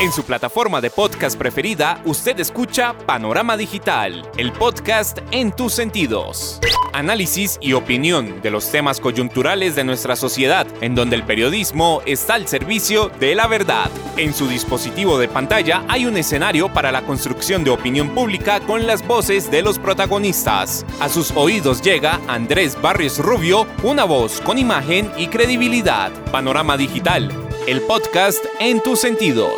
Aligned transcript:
En 0.00 0.12
su 0.12 0.22
plataforma 0.22 0.80
de 0.80 0.90
podcast 0.90 1.36
preferida, 1.36 2.00
usted 2.04 2.38
escucha 2.38 2.96
Panorama 3.04 3.56
Digital, 3.56 4.30
el 4.36 4.52
podcast 4.52 5.18
en 5.32 5.50
tus 5.50 5.72
sentidos. 5.72 6.60
Análisis 6.92 7.58
y 7.60 7.72
opinión 7.72 8.40
de 8.40 8.52
los 8.52 8.70
temas 8.70 9.00
coyunturales 9.00 9.74
de 9.74 9.82
nuestra 9.82 10.14
sociedad, 10.14 10.68
en 10.82 10.94
donde 10.94 11.16
el 11.16 11.24
periodismo 11.24 12.00
está 12.06 12.34
al 12.34 12.46
servicio 12.46 13.10
de 13.18 13.34
la 13.34 13.48
verdad. 13.48 13.90
En 14.16 14.34
su 14.34 14.46
dispositivo 14.46 15.18
de 15.18 15.26
pantalla 15.26 15.84
hay 15.88 16.06
un 16.06 16.16
escenario 16.16 16.72
para 16.72 16.92
la 16.92 17.02
construcción 17.02 17.64
de 17.64 17.70
opinión 17.70 18.10
pública 18.10 18.60
con 18.60 18.86
las 18.86 19.04
voces 19.04 19.50
de 19.50 19.62
los 19.62 19.80
protagonistas. 19.80 20.86
A 21.00 21.08
sus 21.08 21.32
oídos 21.32 21.82
llega 21.82 22.20
Andrés 22.28 22.80
Barrios 22.80 23.18
Rubio, 23.18 23.66
una 23.82 24.04
voz 24.04 24.40
con 24.42 24.58
imagen 24.58 25.10
y 25.16 25.26
credibilidad. 25.26 26.12
Panorama 26.30 26.76
Digital, 26.76 27.47
el 27.68 27.82
podcast 27.82 28.42
en 28.60 28.80
tus 28.80 28.98
sentidos. 28.98 29.52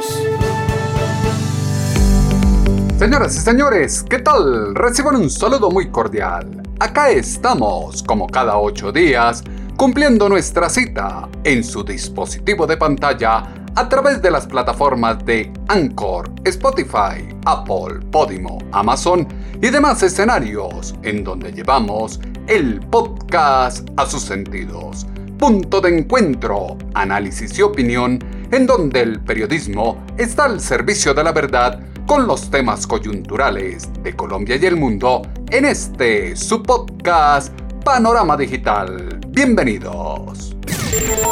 Señoras 2.99 3.37
y 3.37 3.39
señores, 3.39 4.03
¿qué 4.03 4.19
tal? 4.19 4.75
Reciban 4.75 5.15
un 5.15 5.31
saludo 5.31 5.71
muy 5.71 5.93
cordial. 5.93 6.61
Acá 6.81 7.11
estamos, 7.11 8.03
como 8.03 8.27
cada 8.27 8.59
ocho 8.59 8.91
días, 8.91 9.45
cumpliendo 9.77 10.29
nuestra 10.29 10.69
cita 10.69 11.29
en 11.45 11.63
su 11.63 11.85
dispositivo 11.85 12.67
de 12.67 12.77
pantalla 12.77 13.45
a 13.77 13.89
través 13.89 14.21
de 14.21 14.33
las 14.33 14.45
plataformas 14.45 15.25
de 15.25 15.53
Anchor, 15.69 16.33
Spotify, 16.43 17.29
Apple, 17.47 18.01
Podimo, 18.11 18.59
Amazon 18.73 19.29
y 19.63 19.71
demás 19.71 20.03
escenarios 20.03 20.97
en 21.05 21.23
donde 21.23 21.53
llevamos 21.53 22.19
el 22.49 22.81
podcast 22.89 23.89
a 23.97 24.05
sus 24.05 24.23
sentidos. 24.23 25.07
Punto 25.41 25.81
de 25.81 25.89
encuentro, 25.89 26.77
análisis 26.93 27.59
y 27.59 27.63
opinión 27.63 28.19
en 28.53 28.67
donde 28.67 29.01
el 29.01 29.21
periodismo 29.21 30.05
está 30.19 30.45
al 30.45 30.61
servicio 30.61 31.15
de 31.15 31.25
la 31.25 31.33
verdad 31.33 31.81
con 32.07 32.27
los 32.27 32.51
temas 32.51 32.87
coyunturales 32.87 33.89
de 34.03 34.15
Colombia 34.15 34.57
y 34.61 34.67
el 34.67 34.77
mundo 34.77 35.23
en 35.51 35.65
este 35.65 36.37
su 36.37 36.63
podcast 36.63 37.59
Panorama 37.83 38.37
Digital. 38.37 39.19
Bienvenidos. 39.29 40.55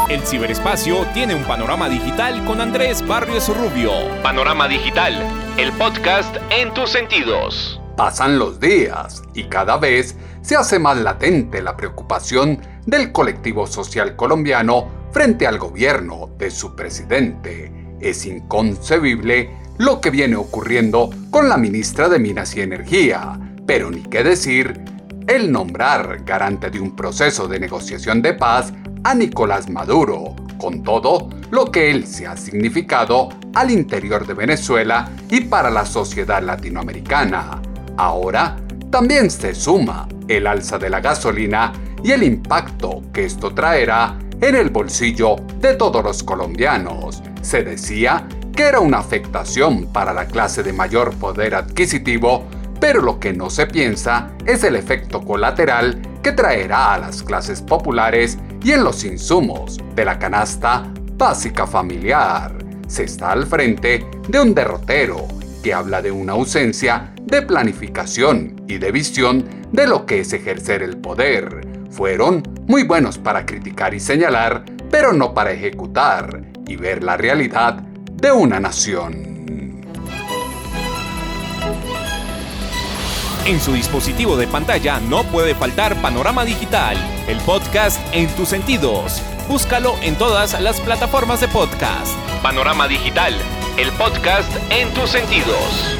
El 0.09 0.21
ciberespacio 0.21 1.05
tiene 1.13 1.35
un 1.35 1.43
panorama 1.43 1.87
digital 1.87 2.43
con 2.45 2.61
Andrés 2.61 3.07
Barrios 3.07 3.55
Rubio. 3.55 3.91
Panorama 4.23 4.67
Digital, 4.67 5.13
el 5.55 5.71
podcast 5.73 6.35
en 6.49 6.73
tus 6.73 6.89
sentidos. 6.89 7.79
Pasan 7.95 8.39
los 8.39 8.59
días 8.59 9.21
y 9.35 9.43
cada 9.43 9.77
vez 9.77 10.15
se 10.41 10.55
hace 10.55 10.79
más 10.79 10.97
latente 10.97 11.61
la 11.61 11.75
preocupación 11.75 12.59
del 12.85 13.11
colectivo 13.11 13.67
social 13.67 14.15
colombiano 14.15 14.87
frente 15.11 15.47
al 15.47 15.57
gobierno 15.57 16.29
de 16.37 16.51
su 16.51 16.75
presidente. 16.75 17.71
Es 17.99 18.25
inconcebible 18.25 19.51
lo 19.77 20.01
que 20.01 20.09
viene 20.09 20.35
ocurriendo 20.35 21.09
con 21.29 21.49
la 21.49 21.57
ministra 21.57 22.09
de 22.09 22.19
Minas 22.19 22.55
y 22.55 22.61
Energía, 22.61 23.39
pero 23.65 23.89
ni 23.91 24.03
qué 24.03 24.23
decir 24.23 24.79
el 25.27 25.51
nombrar 25.51 26.23
garante 26.25 26.69
de 26.69 26.79
un 26.79 26.95
proceso 26.95 27.47
de 27.47 27.59
negociación 27.59 28.21
de 28.21 28.33
paz 28.33 28.73
a 29.03 29.13
Nicolás 29.13 29.69
Maduro, 29.69 30.35
con 30.57 30.83
todo 30.83 31.29
lo 31.51 31.71
que 31.71 31.91
él 31.91 32.05
se 32.05 32.27
ha 32.27 32.35
significado 32.35 33.29
al 33.53 33.71
interior 33.71 34.25
de 34.25 34.33
Venezuela 34.33 35.09
y 35.29 35.41
para 35.41 35.69
la 35.69 35.85
sociedad 35.85 36.41
latinoamericana. 36.41 37.61
Ahora 37.95 38.57
también 38.89 39.29
se 39.29 39.53
suma 39.53 40.07
el 40.27 40.47
alza 40.47 40.79
de 40.79 40.89
la 40.89 40.99
gasolina 40.99 41.73
y 42.03 42.11
el 42.11 42.23
impacto 42.23 43.03
que 43.13 43.25
esto 43.25 43.53
traerá 43.53 44.17
en 44.41 44.55
el 44.55 44.69
bolsillo 44.69 45.35
de 45.59 45.75
todos 45.75 46.03
los 46.03 46.23
colombianos. 46.23 47.21
Se 47.41 47.63
decía 47.63 48.27
que 48.55 48.63
era 48.63 48.79
una 48.79 48.99
afectación 48.99 49.87
para 49.87 50.13
la 50.13 50.25
clase 50.25 50.63
de 50.63 50.73
mayor 50.73 51.13
poder 51.15 51.55
adquisitivo, 51.55 52.45
pero 52.79 53.01
lo 53.01 53.19
que 53.19 53.33
no 53.33 53.49
se 53.49 53.67
piensa 53.67 54.31
es 54.45 54.63
el 54.63 54.75
efecto 54.75 55.21
colateral 55.21 56.01
que 56.23 56.31
traerá 56.31 56.93
a 56.93 56.99
las 56.99 57.21
clases 57.21 57.61
populares 57.61 58.37
y 58.63 58.71
en 58.71 58.83
los 58.83 59.03
insumos 59.03 59.77
de 59.95 60.05
la 60.05 60.17
canasta 60.17 60.91
básica 61.15 61.67
familiar. 61.67 62.53
Se 62.87 63.03
está 63.03 63.33
al 63.33 63.45
frente 63.45 64.05
de 64.27 64.39
un 64.39 64.53
derrotero 64.55 65.27
que 65.63 65.73
habla 65.73 66.01
de 66.01 66.11
una 66.11 66.33
ausencia 66.33 67.13
de 67.23 67.41
planificación 67.41 68.61
y 68.67 68.77
de 68.77 68.91
visión 68.91 69.45
de 69.71 69.87
lo 69.87 70.05
que 70.05 70.21
es 70.21 70.33
ejercer 70.33 70.83
el 70.83 70.97
poder. 70.97 71.67
Fueron 71.91 72.43
muy 72.67 72.83
buenos 72.83 73.17
para 73.17 73.45
criticar 73.45 73.93
y 73.93 73.99
señalar, 73.99 74.63
pero 74.89 75.13
no 75.13 75.33
para 75.33 75.51
ejecutar 75.51 76.43
y 76.67 76.75
ver 76.75 77.03
la 77.03 77.17
realidad 77.17 77.75
de 77.75 78.31
una 78.31 78.59
nación. 78.59 79.29
En 83.45 83.59
su 83.59 83.73
dispositivo 83.73 84.37
de 84.37 84.45
pantalla 84.45 84.99
no 84.99 85.23
puede 85.23 85.55
faltar 85.55 85.99
Panorama 86.01 86.45
Digital, 86.45 86.97
el 87.27 87.39
podcast 87.39 87.99
en 88.13 88.27
tus 88.35 88.49
sentidos. 88.49 89.23
Búscalo 89.47 89.95
en 90.03 90.15
todas 90.15 90.61
las 90.61 90.79
plataformas 90.79 91.41
de 91.41 91.47
podcast. 91.47 92.15
Panorama 92.43 92.87
Digital, 92.87 93.33
el 93.79 93.91
podcast 93.93 94.51
en 94.71 94.93
tus 94.93 95.11
sentidos. 95.11 95.97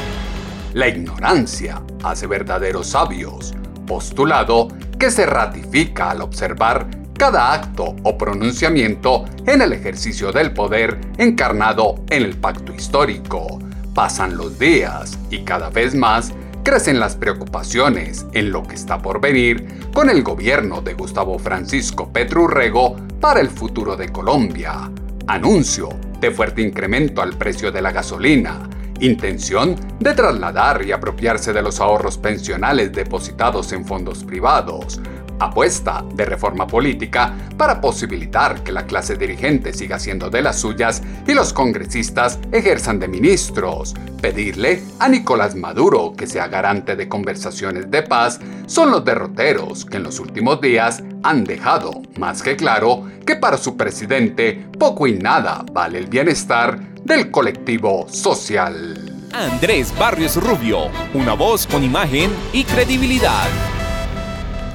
La 0.74 0.88
ignorancia 0.88 1.80
hace 2.02 2.26
verdaderos 2.26 2.88
sabios, 2.88 3.54
postulado 3.86 4.68
que 4.98 5.10
se 5.10 5.24
ratifica 5.24 6.10
al 6.10 6.20
observar 6.20 6.86
cada 7.16 7.54
acto 7.54 7.96
o 8.02 8.18
pronunciamiento 8.18 9.24
en 9.46 9.62
el 9.62 9.72
ejercicio 9.72 10.30
del 10.30 10.52
poder 10.52 11.00
encarnado 11.16 12.04
en 12.10 12.24
el 12.24 12.36
pacto 12.36 12.74
histórico. 12.74 13.58
Pasan 13.94 14.36
los 14.36 14.58
días 14.58 15.18
y 15.30 15.38
cada 15.44 15.70
vez 15.70 15.94
más 15.94 16.34
crecen 16.62 17.00
las 17.00 17.16
preocupaciones 17.16 18.26
en 18.34 18.52
lo 18.52 18.62
que 18.62 18.74
está 18.74 19.00
por 19.00 19.22
venir 19.22 19.66
con 19.94 20.10
el 20.10 20.22
gobierno 20.22 20.82
de 20.82 20.92
Gustavo 20.92 21.38
Francisco 21.38 22.12
Petrurrego 22.12 22.96
para 23.22 23.40
el 23.40 23.48
futuro 23.48 23.96
de 23.96 24.10
Colombia. 24.10 24.90
Anuncio 25.30 25.90
de 26.18 26.32
fuerte 26.32 26.60
incremento 26.60 27.22
al 27.22 27.38
precio 27.38 27.70
de 27.70 27.80
la 27.80 27.92
gasolina, 27.92 28.68
intención 28.98 29.76
de 30.00 30.12
trasladar 30.12 30.84
y 30.84 30.90
apropiarse 30.90 31.52
de 31.52 31.62
los 31.62 31.78
ahorros 31.78 32.18
pensionales 32.18 32.92
depositados 32.92 33.72
en 33.72 33.84
fondos 33.84 34.24
privados, 34.24 35.00
apuesta 35.40 36.04
de 36.14 36.24
reforma 36.24 36.66
política 36.66 37.34
para 37.56 37.80
posibilitar 37.80 38.62
que 38.62 38.72
la 38.72 38.86
clase 38.86 39.16
dirigente 39.16 39.72
siga 39.72 39.98
siendo 39.98 40.30
de 40.30 40.42
las 40.42 40.60
suyas 40.60 41.02
y 41.26 41.34
los 41.34 41.52
congresistas 41.52 42.38
ejerzan 42.52 43.00
de 43.00 43.08
ministros. 43.08 43.94
Pedirle 44.20 44.82
a 44.98 45.08
Nicolás 45.08 45.56
Maduro 45.56 46.12
que 46.16 46.26
sea 46.26 46.48
garante 46.48 46.94
de 46.94 47.08
conversaciones 47.08 47.90
de 47.90 48.02
paz 48.02 48.38
son 48.66 48.90
los 48.90 49.04
derroteros 49.04 49.84
que 49.84 49.96
en 49.96 50.04
los 50.04 50.20
últimos 50.20 50.60
días 50.60 51.02
han 51.22 51.44
dejado 51.44 52.02
más 52.18 52.42
que 52.42 52.56
claro 52.56 53.08
que 53.26 53.36
para 53.36 53.56
su 53.56 53.76
presidente 53.76 54.66
poco 54.78 55.06
y 55.06 55.14
nada 55.14 55.64
vale 55.72 55.98
el 55.98 56.06
bienestar 56.06 56.78
del 57.02 57.30
colectivo 57.30 58.06
social. 58.08 59.16
Andrés 59.32 59.94
Barrios 59.98 60.36
Rubio, 60.36 60.88
una 61.14 61.34
voz 61.34 61.66
con 61.66 61.84
imagen 61.84 62.30
y 62.52 62.64
credibilidad 62.64 63.79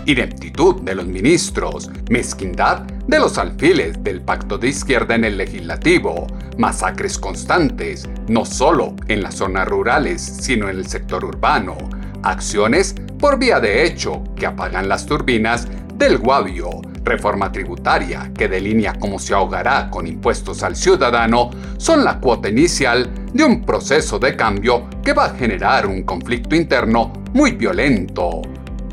ineptitud 0.05 0.81
de 0.81 0.95
los 0.95 1.07
ministros, 1.07 1.89
mezquindad 2.09 2.81
de 3.07 3.19
los 3.19 3.37
alfiles 3.37 4.03
del 4.03 4.21
pacto 4.21 4.57
de 4.57 4.69
izquierda 4.69 5.15
en 5.15 5.23
el 5.23 5.37
legislativo, 5.37 6.27
masacres 6.57 7.17
constantes, 7.17 8.07
no 8.27 8.45
solo 8.45 8.95
en 9.07 9.23
las 9.23 9.35
zonas 9.35 9.67
rurales, 9.67 10.21
sino 10.21 10.69
en 10.69 10.77
el 10.77 10.87
sector 10.87 11.25
urbano, 11.25 11.75
acciones 12.23 12.95
por 13.19 13.39
vía 13.39 13.59
de 13.59 13.85
hecho 13.85 14.23
que 14.35 14.45
apagan 14.45 14.87
las 14.87 15.05
turbinas 15.05 15.67
del 15.95 16.17
Guavio, 16.17 16.81
reforma 17.03 17.51
tributaria 17.51 18.31
que 18.35 18.47
delinea 18.47 18.93
cómo 18.99 19.19
se 19.19 19.33
ahogará 19.33 19.89
con 19.89 20.07
impuestos 20.07 20.63
al 20.63 20.75
ciudadano, 20.75 21.51
son 21.77 22.03
la 22.03 22.19
cuota 22.19 22.49
inicial 22.49 23.09
de 23.33 23.43
un 23.43 23.63
proceso 23.63 24.19
de 24.19 24.35
cambio 24.35 24.87
que 25.03 25.13
va 25.13 25.25
a 25.25 25.35
generar 25.35 25.87
un 25.87 26.03
conflicto 26.03 26.55
interno 26.55 27.13
muy 27.33 27.51
violento 27.51 28.41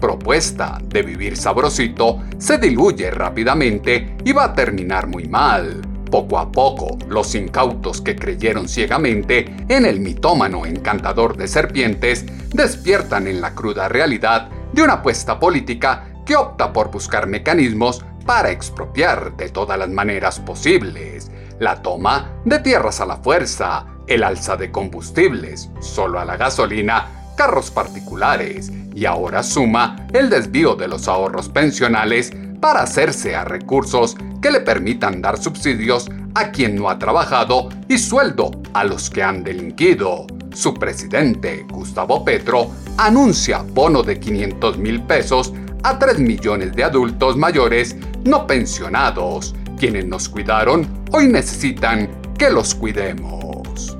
propuesta 0.02 0.80
de 0.84 1.02
vivir 1.02 1.36
sabrosito 1.36 2.24
se 2.36 2.58
diluye 2.58 3.08
rápidamente 3.12 4.16
y 4.24 4.32
va 4.32 4.46
a 4.46 4.52
terminar 4.52 5.06
muy 5.06 5.28
mal. 5.28 5.80
Poco 6.10 6.40
a 6.40 6.50
poco, 6.50 6.98
los 7.08 7.36
incautos 7.36 8.00
que 8.00 8.16
creyeron 8.16 8.68
ciegamente 8.68 9.54
en 9.68 9.86
el 9.86 10.00
mitómano 10.00 10.66
encantador 10.66 11.36
de 11.36 11.46
serpientes 11.46 12.26
despiertan 12.50 13.28
en 13.28 13.40
la 13.40 13.54
cruda 13.54 13.88
realidad 13.88 14.48
de 14.72 14.82
una 14.82 14.94
apuesta 14.94 15.38
política 15.38 16.08
que 16.26 16.34
opta 16.34 16.72
por 16.72 16.90
buscar 16.90 17.28
mecanismos 17.28 18.04
para 18.26 18.50
expropiar 18.50 19.36
de 19.36 19.50
todas 19.50 19.78
las 19.78 19.88
maneras 19.88 20.40
posibles. 20.40 21.30
La 21.60 21.80
toma 21.80 22.40
de 22.44 22.58
tierras 22.58 23.00
a 23.00 23.06
la 23.06 23.18
fuerza, 23.18 23.86
el 24.08 24.24
alza 24.24 24.56
de 24.56 24.72
combustibles, 24.72 25.70
solo 25.80 26.18
a 26.18 26.24
la 26.24 26.36
gasolina, 26.36 27.06
carros 27.36 27.70
particulares, 27.70 28.72
y 28.94 29.06
ahora 29.06 29.42
suma 29.42 29.96
el 30.12 30.30
desvío 30.30 30.74
de 30.74 30.88
los 30.88 31.08
ahorros 31.08 31.48
pensionales 31.48 32.32
para 32.60 32.82
hacerse 32.82 33.34
a 33.34 33.44
recursos 33.44 34.16
que 34.40 34.50
le 34.50 34.60
permitan 34.60 35.20
dar 35.20 35.36
subsidios 35.36 36.08
a 36.34 36.50
quien 36.50 36.76
no 36.76 36.88
ha 36.88 36.98
trabajado 36.98 37.68
y 37.88 37.98
sueldo 37.98 38.50
a 38.72 38.84
los 38.84 39.10
que 39.10 39.22
han 39.22 39.44
delinquido. 39.44 40.26
Su 40.52 40.74
presidente, 40.74 41.66
Gustavo 41.70 42.24
Petro, 42.24 42.70
anuncia 42.98 43.62
bono 43.62 44.02
de 44.02 44.20
500 44.20 44.78
mil 44.78 45.02
pesos 45.02 45.52
a 45.82 45.98
3 45.98 46.18
millones 46.18 46.72
de 46.72 46.84
adultos 46.84 47.36
mayores 47.36 47.96
no 48.24 48.46
pensionados, 48.46 49.54
quienes 49.78 50.06
nos 50.06 50.28
cuidaron 50.28 50.86
hoy 51.12 51.28
necesitan 51.28 52.08
que 52.38 52.50
los 52.50 52.74
cuidemos. 52.74 53.41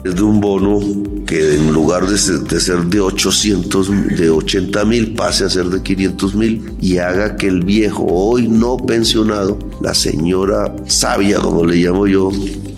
Es 0.04 0.14
de 0.16 0.22
un 0.22 0.40
bono 0.40 0.80
que 1.26 1.54
en 1.54 1.72
lugar 1.72 2.06
de 2.08 2.18
ser, 2.18 2.84
de 2.84 3.00
800, 3.00 4.16
de 4.16 4.30
80 4.30 4.84
mil, 4.84 5.14
pase 5.14 5.44
a 5.44 5.50
ser 5.50 5.66
de 5.66 5.82
500 5.82 6.34
mil 6.34 6.72
y 6.80 6.98
haga 6.98 7.36
que 7.36 7.48
el 7.48 7.64
viejo, 7.64 8.04
hoy 8.06 8.48
no 8.48 8.76
pensionado, 8.76 9.58
la 9.80 9.94
señora 9.94 10.74
sabia, 10.86 11.38
como 11.38 11.64
le 11.64 11.76
llamo 11.76 12.06
yo, 12.06 12.30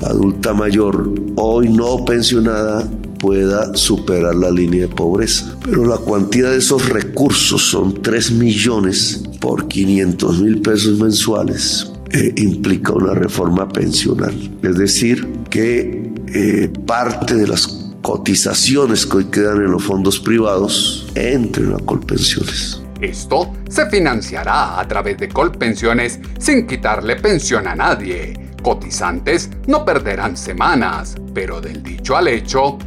adulta 0.03 0.53
mayor, 0.53 1.13
hoy 1.37 1.69
no 1.69 2.05
pensionada, 2.05 2.89
pueda 3.19 3.75
superar 3.75 4.35
la 4.35 4.51
línea 4.51 4.83
de 4.83 4.89
pobreza. 4.89 5.57
Pero 5.65 5.87
la 5.87 5.97
cuantía 5.97 6.51
de 6.51 6.59
esos 6.59 6.91
recursos 6.91 7.63
son 7.63 8.03
3 8.03 8.33
millones 8.33 9.25
por 9.41 9.67
500 9.67 10.43
mil 10.43 10.61
pesos 10.61 11.01
mensuales. 11.01 11.91
Eh, 12.13 12.35
implica 12.37 12.93
una 12.93 13.15
reforma 13.15 13.69
pensional. 13.69 14.35
Es 14.63 14.77
decir, 14.77 15.27
que 15.49 16.04
eh, 16.37 16.69
parte 16.85 17.37
de 17.37 17.47
las 17.47 17.69
cotizaciones 18.03 19.07
que 19.07 19.19
hoy 19.19 19.25
quedan 19.27 19.59
en 19.59 19.71
los 19.71 19.85
fondos 19.85 20.19
privados 20.19 21.07
entren 21.15 21.73
a 21.75 21.79
Colpensiones. 21.79 22.83
Esto 23.01 23.53
se 23.69 23.89
financiará 23.89 24.81
a 24.81 24.89
través 24.89 25.17
de 25.19 25.29
Colpensiones 25.29 26.19
sin 26.41 26.67
quitarle 26.67 27.15
pensión 27.17 27.69
a 27.69 27.77
nadie. 27.77 28.51
Cotizantes 28.63 29.49
no 29.69 29.85
perderán 29.85 30.37
semanas, 30.37 31.15
pero 31.33 31.61
del 31.61 31.85
dicho 31.85 32.17
al 32.17 32.27
hecho, 32.27 32.79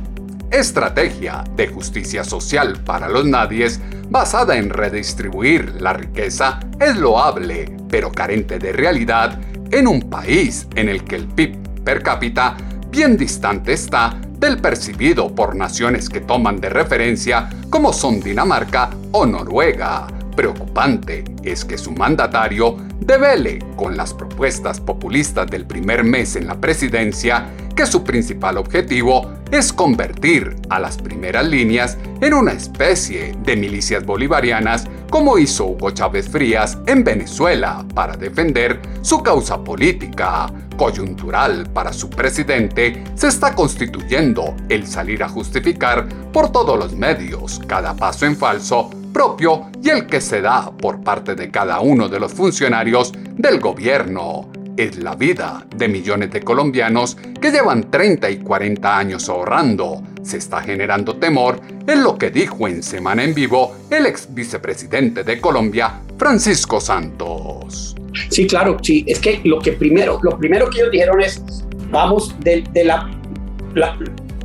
estrategia 0.52 1.46
de 1.56 1.68
justicia 1.68 2.26
social 2.26 2.84
para 2.84 3.08
los 3.08 3.26
nadies 3.26 3.80
basada 4.10 4.58
en 4.58 4.70
redistribuir 4.70 5.82
la 5.82 5.94
riqueza 5.94 6.60
es 6.82 6.98
loable, 6.98 7.78
pero 7.90 8.12
carente 8.12 8.60
de 8.60 8.74
realidad 8.74 9.40
en 9.72 9.88
un 9.88 10.10
país 10.10 10.68
en 10.76 10.90
el 10.90 11.06
que 11.06 11.16
el 11.16 11.28
PIB 11.28 11.84
per 11.86 12.04
cápita 12.04 12.58
bien 12.90 13.18
distante 13.18 13.74
está 13.74 14.20
del 14.40 14.60
percibido 14.60 15.34
por 15.34 15.56
naciones 15.56 16.10
que 16.10 16.22
toman 16.22 16.60
de 16.60 16.70
referencia 16.70 17.50
como 17.70 17.92
son 17.92 18.20
Dinamarca 18.20 18.90
o 19.12 19.26
Noruega. 19.26 20.08
Preocupante 20.36 21.24
es 21.44 21.66
que 21.66 21.78
su 21.78 21.92
mandatario 21.92 22.78
devele 23.08 23.60
con 23.78 23.96
las 23.96 24.14
propuestas 24.14 24.82
populistas 24.82 25.48
del 25.48 25.66
primer 25.66 26.04
mes 26.04 26.36
en 26.36 26.46
la 26.46 26.60
presidencia 26.60 27.48
que 27.74 27.86
su 27.86 28.04
principal 28.04 28.58
objetivo 28.58 29.32
es 29.50 29.72
convertir 29.72 30.56
a 30.70 30.80
las 30.80 30.98
primeras 30.98 31.48
líneas 31.48 31.98
en 32.20 32.34
una 32.34 32.52
especie 32.52 33.34
de 33.44 33.56
milicias 33.56 34.06
bolivarianas 34.06 34.88
como 35.10 35.38
hizo 35.38 35.68
Hugo 35.68 35.92
Chávez 35.92 36.28
Frías 36.28 36.78
en 36.86 37.06
Venezuela 37.06 37.86
para 37.96 38.18
defender 38.18 38.82
su 39.02 39.24
causa 39.24 39.64
política. 39.64 40.52
Coyuntural 40.76 41.70
para 41.72 41.94
su 41.94 42.10
presidente 42.10 43.04
se 43.16 43.28
está 43.30 43.56
constituyendo 43.56 44.54
el 44.68 44.86
salir 44.86 45.24
a 45.24 45.30
justificar 45.30 46.08
por 46.34 46.52
todos 46.52 46.78
los 46.78 46.94
medios 46.94 47.62
cada 47.68 47.96
paso 47.96 48.26
en 48.26 48.36
falso 48.36 48.90
propio 49.18 49.72
y 49.84 49.90
el 49.90 50.06
que 50.06 50.22
se 50.22 50.42
da 50.42 50.70
por 50.70 51.02
parte 51.02 51.34
de 51.34 51.50
cada 51.50 51.80
uno 51.80 52.08
de 52.08 52.20
los 52.20 52.32
funcionarios 52.32 53.12
del 53.36 53.60
gobierno 53.60 54.52
es 54.78 55.00
la 55.00 55.16
vida 55.16 55.66
de 55.76 55.88
millones 55.88 56.30
de 56.30 56.44
colombianos 56.44 57.18
que 57.42 57.50
llevan 57.50 57.90
30 57.90 58.30
y 58.30 58.38
40 58.38 58.96
años 58.96 59.28
ahorrando. 59.28 60.04
Se 60.22 60.38
está 60.38 60.62
generando 60.62 61.16
temor 61.16 61.60
en 61.88 62.04
lo 62.04 62.16
que 62.16 62.30
dijo 62.30 62.68
en 62.68 62.84
Semana 62.84 63.24
en 63.24 63.34
Vivo 63.34 63.76
el 63.90 64.06
ex 64.06 64.32
vicepresidente 64.36 65.24
de 65.24 65.42
Colombia, 65.42 66.00
Francisco 66.20 66.80
Santos. 66.80 67.96
Sí, 68.30 68.46
claro, 68.46 68.78
sí. 68.84 69.04
Es 69.08 69.18
que 69.18 69.42
lo 69.46 69.58
que 69.58 69.72
primero, 69.72 70.20
lo 70.22 70.38
primero 70.38 70.70
que 70.70 70.82
ellos 70.82 70.92
dijeron 70.92 71.22
es, 71.22 71.42
vamos, 71.90 72.36
de, 72.42 72.64
la, 72.86 73.10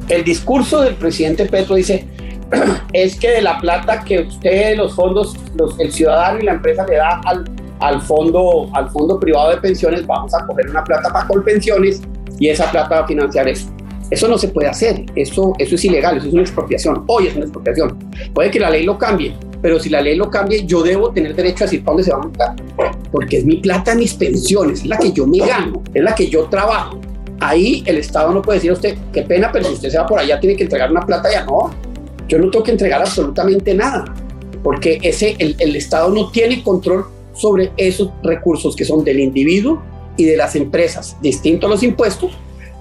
el 0.09 0.25
discurso 0.25 0.81
del 0.81 0.95
presidente 0.95 1.45
Petro 1.45 1.75
dice, 1.75 2.09
es 2.93 3.19
que 3.19 3.31
de 3.31 3.43
la 3.43 3.59
plata 3.59 4.03
que 4.05 4.21
usted, 4.21 4.77
los 4.77 4.95
fondos, 4.95 5.37
el 5.79 5.93
ciudadano 5.93 6.41
y 6.41 6.45
la 6.45 6.53
empresa 6.53 6.87
le 6.87 6.97
da 6.97 7.21
al, 7.25 7.45
al 7.81 8.01
fondo, 8.03 8.69
al 8.75 8.91
fondo 8.91 9.19
privado 9.19 9.51
de 9.51 9.57
pensiones, 9.59 10.07
vamos 10.07 10.35
a 10.35 10.47
coger 10.47 10.71
una 10.71 10.85
plata 10.85 11.13
para 11.13 11.27
Colpensiones 11.27 12.03
y 12.39 12.49
esa 12.49 12.71
plata 12.71 12.97
va 12.97 13.05
a 13.05 13.07
financiar 13.07 13.49
eso. 13.49 13.69
Eso 14.11 14.29
no 14.29 14.37
se 14.37 14.49
puede 14.49 14.69
hacer, 14.69 15.07
eso, 15.17 15.55
eso 15.59 15.75
es 15.75 15.85
ilegal, 15.87 16.19
eso 16.19 16.27
es 16.27 16.33
una 16.35 16.43
expropiación. 16.43 17.05
Hoy 17.07 17.29
es 17.29 17.35
una 17.35 17.45
expropiación. 17.45 17.99
Puede 18.35 18.51
que 18.51 18.61
la 18.61 18.69
ley 18.69 18.85
lo 18.85 18.99
cambie, 18.99 19.35
pero 19.63 19.79
si 19.79 19.89
la 19.89 20.03
ley 20.03 20.17
lo 20.17 20.29
cambie, 20.29 20.67
yo 20.67 20.83
debo 20.83 21.13
tener 21.13 21.35
derecho 21.35 21.65
a 21.65 21.67
decir 21.67 21.83
para 21.83 21.93
dónde 21.93 22.05
se 22.05 22.11
va 22.11 22.19
a 22.19 22.21
montar. 22.21 22.57
Porque 23.11 23.39
es 23.39 23.47
mi 23.47 23.57
plata, 23.57 23.95
mis 23.95 24.13
pensiones, 24.13 24.81
es 24.81 24.87
la 24.87 24.99
que 24.99 25.13
yo 25.13 25.27
me 25.27 25.39
gano, 25.39 25.83
es 25.95 26.03
la 26.03 26.15
que 26.15 26.29
yo 26.29 26.45
trabajo. 26.45 27.01
Ahí 27.41 27.83
el 27.87 27.97
Estado 27.97 28.33
no 28.33 28.43
puede 28.43 28.59
decir 28.59 28.71
a 28.73 28.75
usted, 28.75 28.99
qué 29.13 29.23
pena, 29.23 29.51
pero 29.51 29.65
si 29.65 29.73
usted 29.73 29.89
se 29.89 29.99
va 29.99 30.07
por 30.07 30.19
allá, 30.19 30.39
tiene 30.39 30.57
que 30.57 30.65
entregar 30.65 30.91
una 30.91 31.07
plata, 31.07 31.31
ya 31.33 31.45
no. 31.45 31.71
Yo 32.29 32.39
no 32.39 32.51
tengo 32.51 32.65
que 32.65 32.73
entregar 32.73 33.01
absolutamente 33.01 33.75
nada, 33.75 34.05
porque 34.63 34.99
ese, 35.03 35.37
el, 35.39 35.57
el 35.59 35.77
Estado 35.77 36.11
no 36.11 36.31
tiene 36.31 36.63
control 36.63 37.07
sobre 37.35 37.73
esos 37.77 38.11
recursos 38.23 38.77
que 38.77 38.85
son 38.85 39.05
del 39.05 39.21
individuo 39.21 39.83
y 40.17 40.25
de 40.25 40.37
las 40.37 40.57
empresas, 40.57 41.17
distinto 41.21 41.67
a 41.67 41.71
los 41.71 41.83
impuestos, 41.83 42.33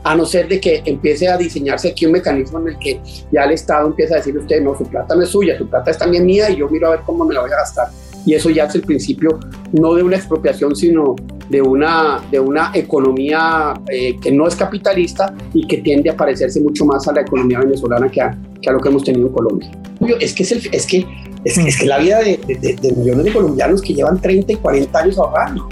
a 0.03 0.15
no 0.15 0.25
ser 0.25 0.47
de 0.47 0.59
que 0.59 0.81
empiece 0.85 1.27
a 1.27 1.37
diseñarse 1.37 1.89
aquí 1.89 2.05
un 2.05 2.13
mecanismo 2.13 2.59
en 2.59 2.69
el 2.69 2.79
que 2.79 2.99
ya 3.31 3.43
el 3.43 3.51
Estado 3.51 3.87
empieza 3.87 4.15
a 4.15 4.17
decir 4.17 4.37
usted, 4.37 4.61
no, 4.61 4.75
su 4.75 4.85
plata 4.85 5.15
no 5.15 5.21
es 5.21 5.29
suya, 5.29 5.57
su 5.57 5.67
plata 5.67 5.91
es 5.91 5.97
también 5.97 6.25
mía 6.25 6.49
y 6.49 6.57
yo 6.57 6.67
miro 6.69 6.87
a 6.87 6.91
ver 6.91 7.01
cómo 7.05 7.23
me 7.23 7.33
la 7.33 7.41
voy 7.41 7.51
a 7.51 7.57
gastar. 7.57 7.87
Y 8.25 8.33
eso 8.33 8.49
ya 8.49 8.65
es 8.65 8.75
el 8.75 8.81
principio 8.81 9.39
no 9.71 9.93
de 9.93 10.03
una 10.03 10.15
expropiación, 10.15 10.75
sino 10.75 11.15
de 11.51 11.61
una, 11.61 12.21
de 12.31 12.39
una 12.39 12.71
economía 12.73 13.73
eh, 13.89 14.17
que 14.21 14.31
no 14.31 14.47
es 14.47 14.55
capitalista 14.55 15.33
y 15.53 15.67
que 15.67 15.77
tiende 15.77 16.09
a 16.09 16.15
parecerse 16.15 16.61
mucho 16.61 16.85
más 16.85 17.07
a 17.09 17.13
la 17.13 17.21
economía 17.21 17.59
venezolana 17.59 18.09
que 18.09 18.21
a, 18.21 18.37
que 18.61 18.69
a 18.69 18.73
lo 18.73 18.79
que 18.79 18.87
hemos 18.87 19.03
tenido 19.03 19.27
en 19.27 19.33
Colombia. 19.33 19.71
Es 20.19 20.33
que, 20.33 20.43
es, 20.43 20.51
el, 20.53 20.69
es 20.71 20.87
que 20.87 21.05
es, 21.43 21.57
es 21.57 21.77
que 21.77 21.85
la 21.85 21.97
vida 21.97 22.19
de, 22.19 22.39
de, 22.47 22.93
millones 22.95 23.25
de 23.25 23.33
colombianos 23.33 23.81
que 23.81 23.93
llevan 23.93 24.19
30 24.21 24.53
y 24.53 24.55
40 24.55 24.99
años 24.99 25.17
ahorrando. 25.17 25.67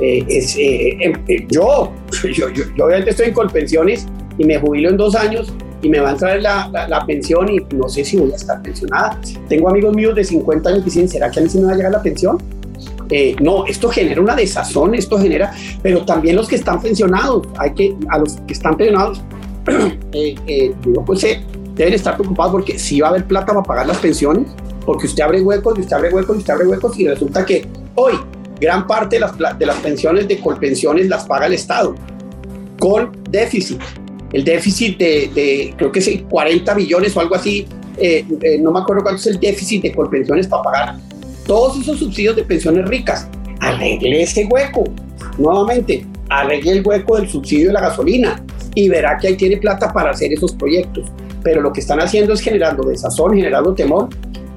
Eh, 0.00 0.24
es, 0.28 0.56
eh, 0.58 0.96
em, 1.00 1.14
eh, 1.28 1.46
yo, 1.48 1.92
yo, 2.22 2.48
yo, 2.50 2.64
yo, 2.76 2.84
obviamente 2.84 3.10
estoy 3.10 3.28
en 3.28 3.34
Colpensiones 3.34 4.06
y 4.36 4.44
me 4.44 4.58
jubilo 4.58 4.90
en 4.90 4.96
dos 4.98 5.14
años 5.14 5.52
y 5.80 5.88
me 5.88 6.00
va 6.00 6.10
a 6.10 6.12
entrar 6.12 6.42
la, 6.42 6.68
la, 6.88 7.06
pensión 7.06 7.48
y 7.48 7.60
no 7.74 7.88
sé 7.88 8.04
si 8.04 8.16
voy 8.16 8.32
a 8.32 8.36
estar 8.36 8.60
pensionada. 8.62 9.18
Tengo 9.48 9.68
amigos 9.68 9.94
míos 9.94 10.14
de 10.14 10.24
50 10.24 10.68
años 10.68 10.80
que 10.80 10.86
dicen, 10.86 11.08
¿será 11.08 11.30
que 11.30 11.40
a 11.40 11.42
mí 11.42 11.48
sí 11.48 11.58
me 11.58 11.66
va 11.66 11.72
a 11.72 11.76
llegar 11.76 11.92
la 11.92 12.02
pensión? 12.02 12.38
No, 13.40 13.66
esto 13.66 13.88
genera 13.88 14.20
una 14.20 14.34
desazón, 14.34 14.94
esto 14.94 15.18
genera, 15.18 15.52
pero 15.82 16.04
también 16.04 16.36
los 16.36 16.48
que 16.48 16.56
están 16.56 16.80
pensionados, 16.80 17.46
hay 17.58 17.74
que, 17.74 17.96
a 18.10 18.18
los 18.18 18.36
que 18.46 18.52
están 18.52 18.76
pensionados, 18.76 19.22
digo, 20.12 21.04
pues 21.04 21.26
deben 21.74 21.94
estar 21.94 22.16
preocupados 22.16 22.52
porque 22.52 22.78
si 22.78 23.00
va 23.00 23.08
a 23.08 23.10
haber 23.10 23.24
plata 23.26 23.46
para 23.46 23.62
pagar 23.62 23.86
las 23.86 23.98
pensiones, 23.98 24.46
porque 24.84 25.06
usted 25.06 25.22
abre 25.22 25.40
huecos 25.40 25.78
y 25.78 25.80
usted 25.80 25.96
abre 25.96 26.10
huecos 26.10 26.36
y 26.36 26.38
usted 26.40 26.52
abre 26.52 26.66
huecos 26.66 26.98
y 26.98 27.08
resulta 27.08 27.44
que 27.44 27.66
hoy 27.94 28.14
gran 28.60 28.86
parte 28.86 29.16
de 29.16 29.20
las, 29.20 29.58
de 29.58 29.66
las 29.66 29.76
pensiones 29.76 30.28
de 30.28 30.38
colpensiones 30.40 31.08
las 31.08 31.24
paga 31.24 31.46
el 31.46 31.54
Estado 31.54 31.94
con 32.78 33.10
déficit. 33.30 33.80
El 34.32 34.44
déficit 34.44 34.98
de, 34.98 35.74
creo 35.76 35.92
que 35.92 36.00
es 36.00 36.22
40 36.28 36.74
billones 36.74 37.16
o 37.16 37.20
algo 37.20 37.34
así, 37.36 37.66
eh, 37.98 38.24
eh, 38.40 38.58
no 38.58 38.72
me 38.72 38.80
acuerdo 38.80 39.02
cuánto 39.02 39.20
es 39.20 39.26
el 39.28 39.38
déficit 39.38 39.82
de 39.82 39.92
colpensiones 39.94 40.48
para 40.48 40.62
pagar 40.62 40.96
todos 41.46 41.80
esos 41.80 41.98
subsidios 41.98 42.36
de 42.36 42.44
pensiones 42.44 42.88
ricas. 42.88 43.28
Arregle 43.60 44.22
ese 44.22 44.46
hueco. 44.46 44.84
Nuevamente, 45.38 46.06
arregle 46.28 46.72
el 46.72 46.86
hueco 46.86 47.16
del 47.16 47.28
subsidio 47.28 47.68
de 47.68 47.74
la 47.74 47.80
gasolina 47.80 48.42
y 48.74 48.88
verá 48.88 49.16
que 49.18 49.28
ahí 49.28 49.36
tiene 49.36 49.56
plata 49.56 49.92
para 49.92 50.10
hacer 50.10 50.32
esos 50.32 50.52
proyectos 50.54 51.10
pero 51.44 51.60
lo 51.60 51.72
que 51.72 51.80
están 51.80 52.00
haciendo 52.00 52.32
es 52.32 52.40
generando 52.40 52.82
desazón, 52.82 53.36
generando 53.36 53.74
temor. 53.74 54.08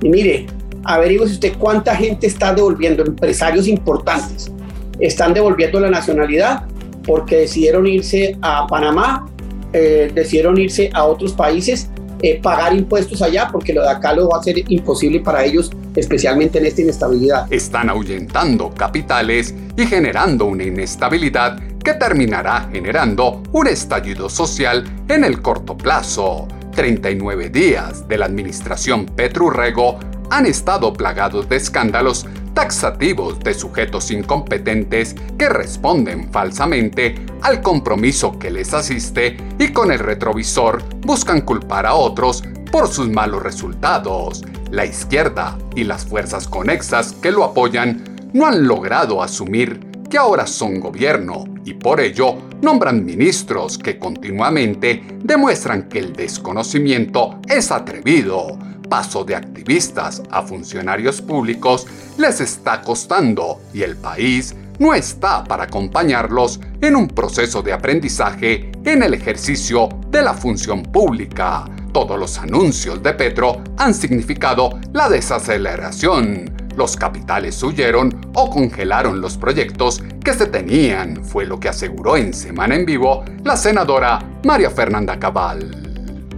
Y 0.01 0.09
mire, 0.09 0.47
averigüe 0.85 1.25
usted 1.25 1.53
cuánta 1.59 1.95
gente 1.95 2.25
está 2.25 2.55
devolviendo, 2.55 3.05
empresarios 3.05 3.67
importantes, 3.67 4.51
están 4.99 5.33
devolviendo 5.33 5.79
la 5.79 5.91
nacionalidad 5.91 6.63
porque 7.05 7.39
decidieron 7.39 7.85
irse 7.85 8.37
a 8.41 8.65
Panamá, 8.67 9.29
eh, 9.73 10.09
decidieron 10.13 10.57
irse 10.57 10.89
a 10.93 11.03
otros 11.03 11.33
países, 11.33 11.89
eh, 12.21 12.39
pagar 12.41 12.75
impuestos 12.75 13.21
allá, 13.21 13.49
porque 13.51 13.73
lo 13.73 13.81
de 13.83 13.89
acá 13.89 14.13
lo 14.13 14.29
va 14.29 14.39
a 14.39 14.43
ser 14.43 14.57
imposible 14.71 15.19
para 15.19 15.43
ellos, 15.43 15.71
especialmente 15.95 16.59
en 16.59 16.65
esta 16.65 16.81
inestabilidad. 16.81 17.51
Están 17.51 17.89
ahuyentando 17.89 18.73
capitales 18.73 19.53
y 19.77 19.85
generando 19.85 20.45
una 20.45 20.63
inestabilidad 20.63 21.59
que 21.83 21.93
terminará 21.93 22.69
generando 22.71 23.43
un 23.51 23.67
estallido 23.67 24.29
social 24.29 24.83
en 25.07 25.23
el 25.23 25.41
corto 25.41 25.77
plazo. 25.77 26.47
39 26.75 27.49
días 27.49 28.07
de 28.07 28.17
la 28.17 28.25
administración 28.25 29.05
Petrurrego 29.05 29.97
han 30.29 30.45
estado 30.45 30.93
plagados 30.93 31.47
de 31.49 31.55
escándalos 31.55 32.25
taxativos 32.57 33.39
de 33.41 33.53
sujetos 33.53 34.09
incompetentes 34.09 35.15
que 35.37 35.47
responden 35.47 36.31
falsamente 36.31 37.13
al 37.43 37.61
compromiso 37.61 38.39
que 38.39 38.49
les 38.49 38.73
asiste 38.73 39.37
y 39.59 39.67
con 39.67 39.91
el 39.91 39.99
retrovisor 39.99 40.81
buscan 41.01 41.41
culpar 41.41 41.85
a 41.85 41.93
otros 41.93 42.43
por 42.71 42.87
sus 42.87 43.09
malos 43.09 43.43
resultados. 43.43 44.43
La 44.71 44.87
izquierda 44.87 45.55
y 45.75 45.83
las 45.83 46.07
fuerzas 46.07 46.47
conexas 46.47 47.13
que 47.13 47.31
lo 47.31 47.43
apoyan 47.43 48.03
no 48.33 48.47
han 48.47 48.67
logrado 48.67 49.21
asumir 49.21 49.79
que 50.09 50.17
ahora 50.17 50.47
son 50.47 50.79
gobierno 50.79 51.43
y 51.63 51.75
por 51.75 51.99
ello 51.99 52.37
nombran 52.63 53.05
ministros 53.05 53.77
que 53.77 53.99
continuamente 53.99 55.03
demuestran 55.23 55.87
que 55.89 55.99
el 55.99 56.13
desconocimiento 56.13 57.39
es 57.47 57.71
atrevido. 57.71 58.57
Paso 58.89 59.23
de 59.23 59.35
activistas 59.35 60.23
a 60.29 60.41
funcionarios 60.43 61.21
públicos 61.21 61.85
les 62.17 62.39
está 62.41 62.81
costando 62.81 63.61
y 63.73 63.83
el 63.83 63.97
país 63.97 64.55
no 64.79 64.93
está 64.93 65.43
para 65.43 65.63
acompañarlos 65.63 66.59
en 66.81 66.95
un 66.95 67.07
proceso 67.07 67.61
de 67.61 67.73
aprendizaje 67.73 68.71
en 68.85 69.03
el 69.03 69.13
ejercicio 69.13 69.89
de 70.09 70.21
la 70.21 70.33
función 70.33 70.83
pública. 70.83 71.65
Todos 71.91 72.17
los 72.17 72.37
anuncios 72.37 73.01
de 73.01 73.13
Petro 73.13 73.61
han 73.77 73.93
significado 73.93 74.79
la 74.93 75.09
desaceleración. 75.09 76.55
Los 76.77 76.95
capitales 76.95 77.61
huyeron 77.63 78.31
o 78.35 78.49
congelaron 78.51 79.19
los 79.19 79.35
proyectos 79.35 80.03
que 80.23 80.33
se 80.33 80.45
tenían, 80.45 81.25
fue 81.25 81.45
lo 81.45 81.59
que 81.59 81.69
aseguró 81.69 82.15
en 82.15 82.33
Semana 82.33 82.75
en 82.75 82.85
Vivo 82.85 83.25
la 83.43 83.57
senadora 83.57 84.19
María 84.43 84.69
Fernanda 84.69 85.17
Cabal. 85.17 85.71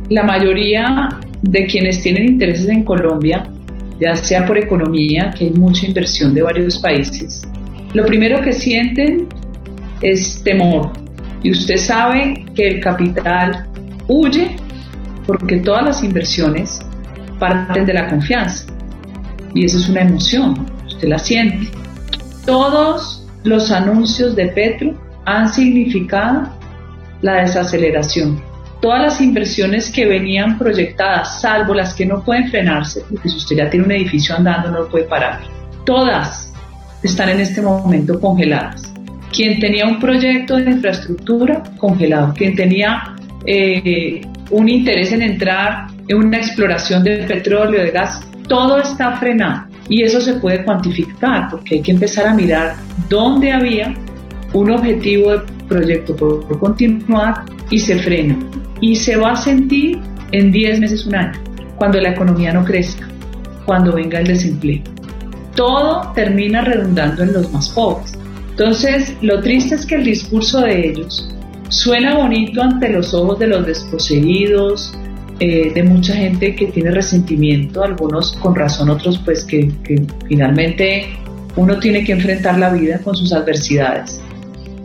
La 0.10 0.24
mayoría 0.24 1.20
de 1.42 1.66
quienes 1.66 2.02
tienen 2.02 2.26
intereses 2.26 2.68
en 2.70 2.84
Colombia, 2.84 3.50
ya 4.00 4.16
sea 4.16 4.46
por 4.46 4.58
economía, 4.58 5.34
que 5.38 5.46
hay 5.46 5.52
mucha 5.52 5.86
inversión 5.86 6.34
de 6.34 6.42
varios 6.42 6.78
países, 6.80 7.42
lo 7.94 8.06
primero 8.06 8.42
que 8.42 8.54
sienten 8.54 9.28
es 10.02 10.42
temor. 10.44 10.92
Y 11.42 11.52
usted 11.52 11.78
sabe 11.78 12.46
que 12.54 12.68
el 12.68 12.80
capital 12.82 13.68
huye 14.08 14.56
porque 15.26 15.58
todas 15.58 15.86
las 15.86 16.04
inversiones 16.04 16.80
parten 17.40 17.86
de 17.86 17.94
la 17.94 18.08
confianza. 18.08 18.66
Y 19.56 19.66
esa 19.66 19.78
es 19.78 19.90
una 19.90 20.02
emoción, 20.02 20.66
usted 20.86 21.08
la 21.08 21.18
siente. 21.18 21.70
Todos 22.46 23.28
los 23.44 23.72
anuncios 23.72 24.36
de 24.36 24.48
Petro 24.48 24.94
han 25.26 25.50
significado 25.50 26.50
la 27.22 27.42
desaceleración. 27.42 28.42
Todas 28.82 29.02
las 29.02 29.22
inversiones 29.22 29.92
que 29.92 30.06
venían 30.06 30.58
proyectadas, 30.58 31.42
salvo 31.42 31.74
las 31.74 31.94
que 31.94 32.06
no 32.06 32.24
pueden 32.24 32.50
frenarse, 32.50 33.04
porque 33.10 33.28
si 33.28 33.36
usted 33.36 33.58
ya 33.58 33.70
tiene 33.70 33.86
un 33.86 33.92
edificio 33.92 34.36
andando 34.36 34.72
no 34.72 34.80
lo 34.80 34.90
puede 34.90 35.06
parar, 35.06 35.42
todas 35.86 36.54
están 37.04 37.30
en 37.30 37.42
este 37.42 37.62
momento 37.62 38.20
congeladas. 38.20 38.94
Quien 39.34 39.60
tenía 39.60 39.86
un 39.86 40.00
proyecto 40.00 40.56
de 40.56 40.72
infraestructura, 40.72 41.64
congelado. 41.78 42.34
Quien 42.34 42.56
tenía 42.56 43.16
eh, 43.46 44.22
un 44.50 44.70
interés 44.70 45.12
en 45.12 45.22
entrar 45.22 45.88
en 46.08 46.18
una 46.18 46.38
exploración 46.38 47.04
de 47.04 47.18
petróleo, 47.18 47.84
de 47.84 47.92
gas, 47.92 48.22
todo 48.48 48.80
está 48.80 49.18
frenado. 49.18 49.68
Y 49.88 50.04
eso 50.04 50.22
se 50.22 50.34
puede 50.36 50.64
cuantificar 50.64 51.48
porque 51.50 51.76
hay 51.76 51.82
que 51.82 51.92
empezar 51.92 52.28
a 52.28 52.34
mirar 52.34 52.76
dónde 53.10 53.52
había 53.52 53.94
un 54.54 54.72
objetivo 54.72 55.32
de 55.32 55.59
proyecto 55.70 56.16
por, 56.16 56.60
continuar 56.60 57.46
y 57.70 57.80
se 57.80 57.98
frena. 58.00 58.38
Y 58.82 58.96
se 58.96 59.16
va 59.16 59.32
a 59.32 59.36
sentir 59.36 60.00
en 60.32 60.52
10 60.52 60.80
meses, 60.80 61.06
un 61.06 61.16
año, 61.16 61.40
cuando 61.78 62.02
la 62.02 62.10
economía 62.10 62.52
no 62.52 62.66
crezca, 62.66 63.08
cuando 63.66 63.94
venga 63.94 64.20
el 64.20 64.28
desempleo. 64.28 64.82
Todo 65.56 66.12
termina 66.14 66.62
redundando 66.62 67.24
en 67.24 67.34
los 67.34 67.52
más 67.54 67.70
pobres. 67.70 68.14
Entonces, 68.52 69.16
lo 69.22 69.40
triste 69.42 69.76
es 69.76 69.86
que 69.86 69.96
el 69.96 70.04
discurso 70.04 70.62
de 70.62 70.90
ellos 70.90 71.34
suena 71.70 72.16
bonito 72.18 72.62
ante 72.62 72.90
los 72.90 73.14
ojos 73.14 73.40
de 73.40 73.48
los 73.48 73.66
desposeídos, 73.66 74.94
eh, 75.40 75.72
de 75.74 75.84
mucha 75.84 76.14
gente 76.14 76.54
que 76.56 76.68
tiene 76.68 76.92
resentimiento, 76.92 77.84
algunos 77.84 78.34
con 78.42 78.56
razón, 78.56 78.90
otros 78.90 79.20
pues 79.24 79.46
que, 79.46 79.72
que 79.86 80.06
finalmente 80.28 81.08
uno 81.56 81.80
tiene 81.80 82.04
que 82.04 82.12
enfrentar 82.12 82.58
la 82.58 82.72
vida 82.74 83.00
con 83.00 83.16
sus 83.16 83.32
adversidades. 83.32 84.22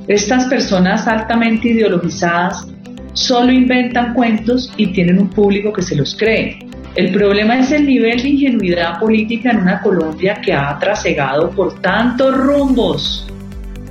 Estas 0.08 0.44
personas 0.46 1.08
altamente 1.08 1.68
ideologizadas 1.68 2.66
solo 3.14 3.50
inventan 3.50 4.12
cuentos 4.12 4.70
y 4.76 4.88
tienen 4.88 5.18
un 5.18 5.30
público 5.30 5.72
que 5.72 5.80
se 5.80 5.96
los 5.96 6.14
cree. 6.14 6.58
El 6.94 7.10
problema 7.12 7.58
es 7.58 7.72
el 7.72 7.86
nivel 7.86 8.20
de 8.22 8.28
ingenuidad 8.28 9.00
política 9.00 9.50
en 9.50 9.60
una 9.60 9.80
Colombia 9.80 10.40
que 10.44 10.52
ha 10.52 10.78
trasegado 10.78 11.50
por 11.50 11.80
tantos 11.80 12.36
rumbos, 12.36 13.26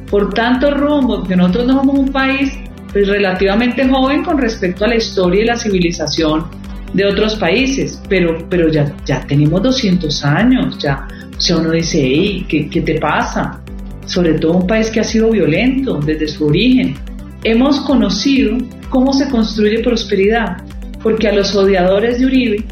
por 0.10 0.34
tantos 0.34 0.77
rumbos, 0.77 1.27
que 1.27 1.36
nosotros 1.36 1.67
no 1.67 1.74
somos 1.79 2.00
un 2.00 2.12
país 2.12 2.53
pues 2.91 3.08
relativamente 3.08 3.88
joven 3.88 4.24
con 4.24 4.38
respecto 4.38 4.86
a 4.86 4.89
la 4.89 4.96
historia 4.96 5.41
y 5.41 5.46
la 5.46 5.58
civilización 5.58 6.46
de 6.93 7.05
otros 7.05 7.36
países, 7.38 8.00
pero, 8.08 8.48
pero 8.50 8.70
ya, 8.70 8.93
ya 9.03 9.25
tenemos 9.25 9.63
200 9.63 10.24
años, 10.25 10.77
ya, 10.77 11.08
o 11.36 11.41
sea, 11.41 11.58
uno 11.58 11.72
dice, 11.72 12.00
hey, 12.00 12.46
¿qué, 12.48 12.70
¿qué 12.70 12.82
te 12.82 13.00
pasa? 13.00 13.62
Sobre 14.05 14.33
todo 14.33 14.57
un 14.57 14.67
país 14.67 14.89
que 14.89 15.00
ha 15.00 15.03
sido 15.03 15.31
violento 15.31 16.00
desde 16.00 16.27
su 16.27 16.48
origen. 16.48 16.95
Hemos 17.43 17.81
conocido 17.81 18.57
cómo 18.89 19.13
se 19.13 19.29
construye 19.29 19.83
prosperidad, 19.83 20.57
porque 21.01 21.27
a 21.27 21.33
los 21.33 21.55
odiadores 21.55 22.19
de 22.19 22.25
Uribe 22.25 22.65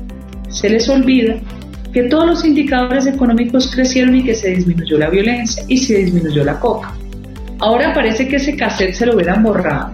se 0.49 0.69
les 0.69 0.87
olvida 0.89 1.35
que 1.93 2.03
todos 2.03 2.25
los 2.25 2.45
indicadores 2.45 3.05
económicos 3.05 3.69
crecieron 3.73 4.15
y 4.15 4.23
que 4.23 4.35
se 4.35 4.51
disminuyó 4.51 4.97
la 4.97 5.09
violencia 5.09 5.63
y 5.67 5.77
se 5.77 5.97
disminuyó 5.97 6.43
la 6.43 6.59
coca. 6.59 6.93
Ahora 7.59 7.93
parece 7.93 8.27
que 8.27 8.37
ese 8.37 8.55
cassette 8.55 8.93
se 8.93 9.05
lo 9.05 9.15
hubieran 9.15 9.43
borrado 9.43 9.91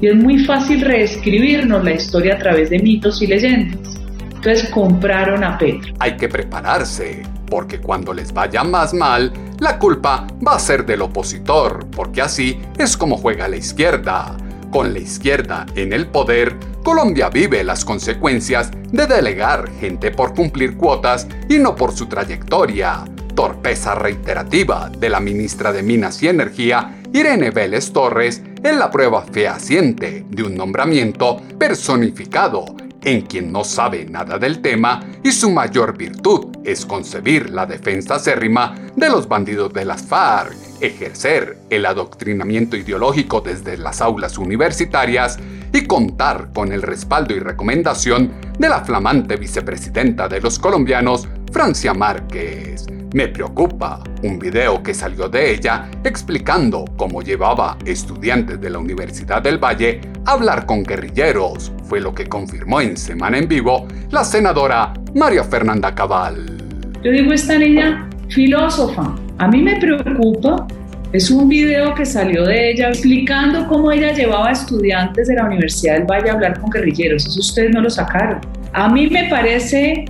y 0.00 0.06
es 0.08 0.14
muy 0.14 0.44
fácil 0.44 0.80
reescribirnos 0.82 1.84
la 1.84 1.92
historia 1.92 2.34
a 2.34 2.38
través 2.38 2.70
de 2.70 2.78
mitos 2.78 3.20
y 3.22 3.26
leyendas. 3.26 3.98
Entonces 4.34 4.68
compraron 4.70 5.42
a 5.42 5.58
Petro. 5.58 5.92
Hay 5.98 6.16
que 6.16 6.28
prepararse, 6.28 7.22
porque 7.48 7.80
cuando 7.80 8.12
les 8.12 8.32
vaya 8.32 8.64
más 8.64 8.94
mal, 8.94 9.32
la 9.58 9.78
culpa 9.78 10.26
va 10.46 10.54
a 10.54 10.60
ser 10.60 10.86
del 10.86 11.02
opositor, 11.02 11.86
porque 11.90 12.22
así 12.22 12.60
es 12.78 12.96
como 12.96 13.16
juega 13.16 13.48
la 13.48 13.56
izquierda. 13.56 14.36
Con 14.70 14.92
la 14.92 14.98
izquierda 14.98 15.66
en 15.74 15.92
el 15.92 16.08
poder, 16.08 16.56
Colombia 16.84 17.30
vive 17.30 17.64
las 17.64 17.84
consecuencias 17.84 18.70
de 18.92 19.06
delegar 19.06 19.70
gente 19.80 20.10
por 20.10 20.34
cumplir 20.34 20.76
cuotas 20.76 21.26
y 21.48 21.58
no 21.58 21.74
por 21.74 21.92
su 21.92 22.06
trayectoria. 22.06 23.04
Torpeza 23.34 23.94
reiterativa 23.94 24.90
de 24.90 25.08
la 25.08 25.20
ministra 25.20 25.72
de 25.72 25.82
Minas 25.82 26.22
y 26.22 26.28
Energía 26.28 27.00
Irene 27.12 27.50
Vélez 27.50 27.92
Torres 27.92 28.42
es 28.62 28.76
la 28.76 28.90
prueba 28.90 29.22
fehaciente 29.22 30.26
de 30.28 30.42
un 30.42 30.54
nombramiento 30.54 31.40
personificado 31.58 32.66
en 33.02 33.22
quien 33.22 33.52
no 33.52 33.64
sabe 33.64 34.04
nada 34.04 34.38
del 34.38 34.60
tema 34.60 35.00
y 35.22 35.32
su 35.32 35.50
mayor 35.50 35.96
virtud 35.96 36.56
es 36.64 36.84
concebir 36.84 37.50
la 37.50 37.66
defensa 37.66 38.16
acérrima 38.16 38.74
de 38.96 39.08
los 39.08 39.28
bandidos 39.28 39.72
de 39.72 39.84
las 39.84 40.02
FARC, 40.02 40.54
ejercer 40.80 41.58
el 41.70 41.86
adoctrinamiento 41.86 42.76
ideológico 42.76 43.40
desde 43.40 43.76
las 43.76 44.00
aulas 44.00 44.38
universitarias 44.38 45.38
y 45.72 45.86
contar 45.86 46.50
con 46.52 46.72
el 46.72 46.82
respaldo 46.82 47.34
y 47.34 47.40
recomendación 47.40 48.32
de 48.58 48.68
la 48.68 48.84
flamante 48.84 49.36
vicepresidenta 49.36 50.28
de 50.28 50.40
los 50.40 50.58
colombianos, 50.58 51.28
Francia 51.52 51.94
Márquez. 51.94 52.97
Me 53.14 53.26
preocupa 53.26 54.02
un 54.22 54.38
video 54.38 54.82
que 54.82 54.92
salió 54.92 55.30
de 55.30 55.54
ella 55.54 55.88
explicando 56.04 56.84
cómo 56.98 57.22
llevaba 57.22 57.78
estudiantes 57.86 58.60
de 58.60 58.68
la 58.68 58.78
Universidad 58.78 59.40
del 59.40 59.56
Valle 59.56 60.02
a 60.26 60.32
hablar 60.32 60.66
con 60.66 60.82
guerrilleros. 60.82 61.72
Fue 61.84 62.00
lo 62.00 62.14
que 62.14 62.26
confirmó 62.26 62.82
en 62.82 62.98
Semana 62.98 63.38
en 63.38 63.48
Vivo 63.48 63.88
la 64.10 64.24
senadora 64.24 64.92
María 65.14 65.42
Fernanda 65.42 65.94
Cabal. 65.94 66.58
Yo 67.02 67.10
digo, 67.10 67.32
esta 67.32 67.58
niña 67.58 68.10
filósofa. 68.28 69.14
A 69.38 69.48
mí 69.48 69.62
me 69.62 69.76
preocupa. 69.80 70.66
Es 71.10 71.30
un 71.30 71.48
video 71.48 71.94
que 71.94 72.04
salió 72.04 72.44
de 72.44 72.72
ella 72.72 72.90
explicando 72.90 73.66
cómo 73.68 73.90
ella 73.90 74.12
llevaba 74.12 74.50
estudiantes 74.50 75.28
de 75.28 75.34
la 75.36 75.46
Universidad 75.46 75.94
del 75.94 76.04
Valle 76.04 76.28
a 76.28 76.34
hablar 76.34 76.60
con 76.60 76.68
guerrilleros. 76.68 77.26
Eso 77.26 77.40
ustedes 77.40 77.70
no 77.70 77.80
lo 77.80 77.88
sacaron. 77.88 78.40
A 78.74 78.90
mí 78.90 79.06
me 79.06 79.30
parece 79.30 80.04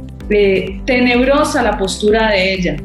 tenebrosa 0.85 1.63
la 1.63 1.79
postura 1.79 2.31
de 2.31 2.55
ella, 2.55 2.77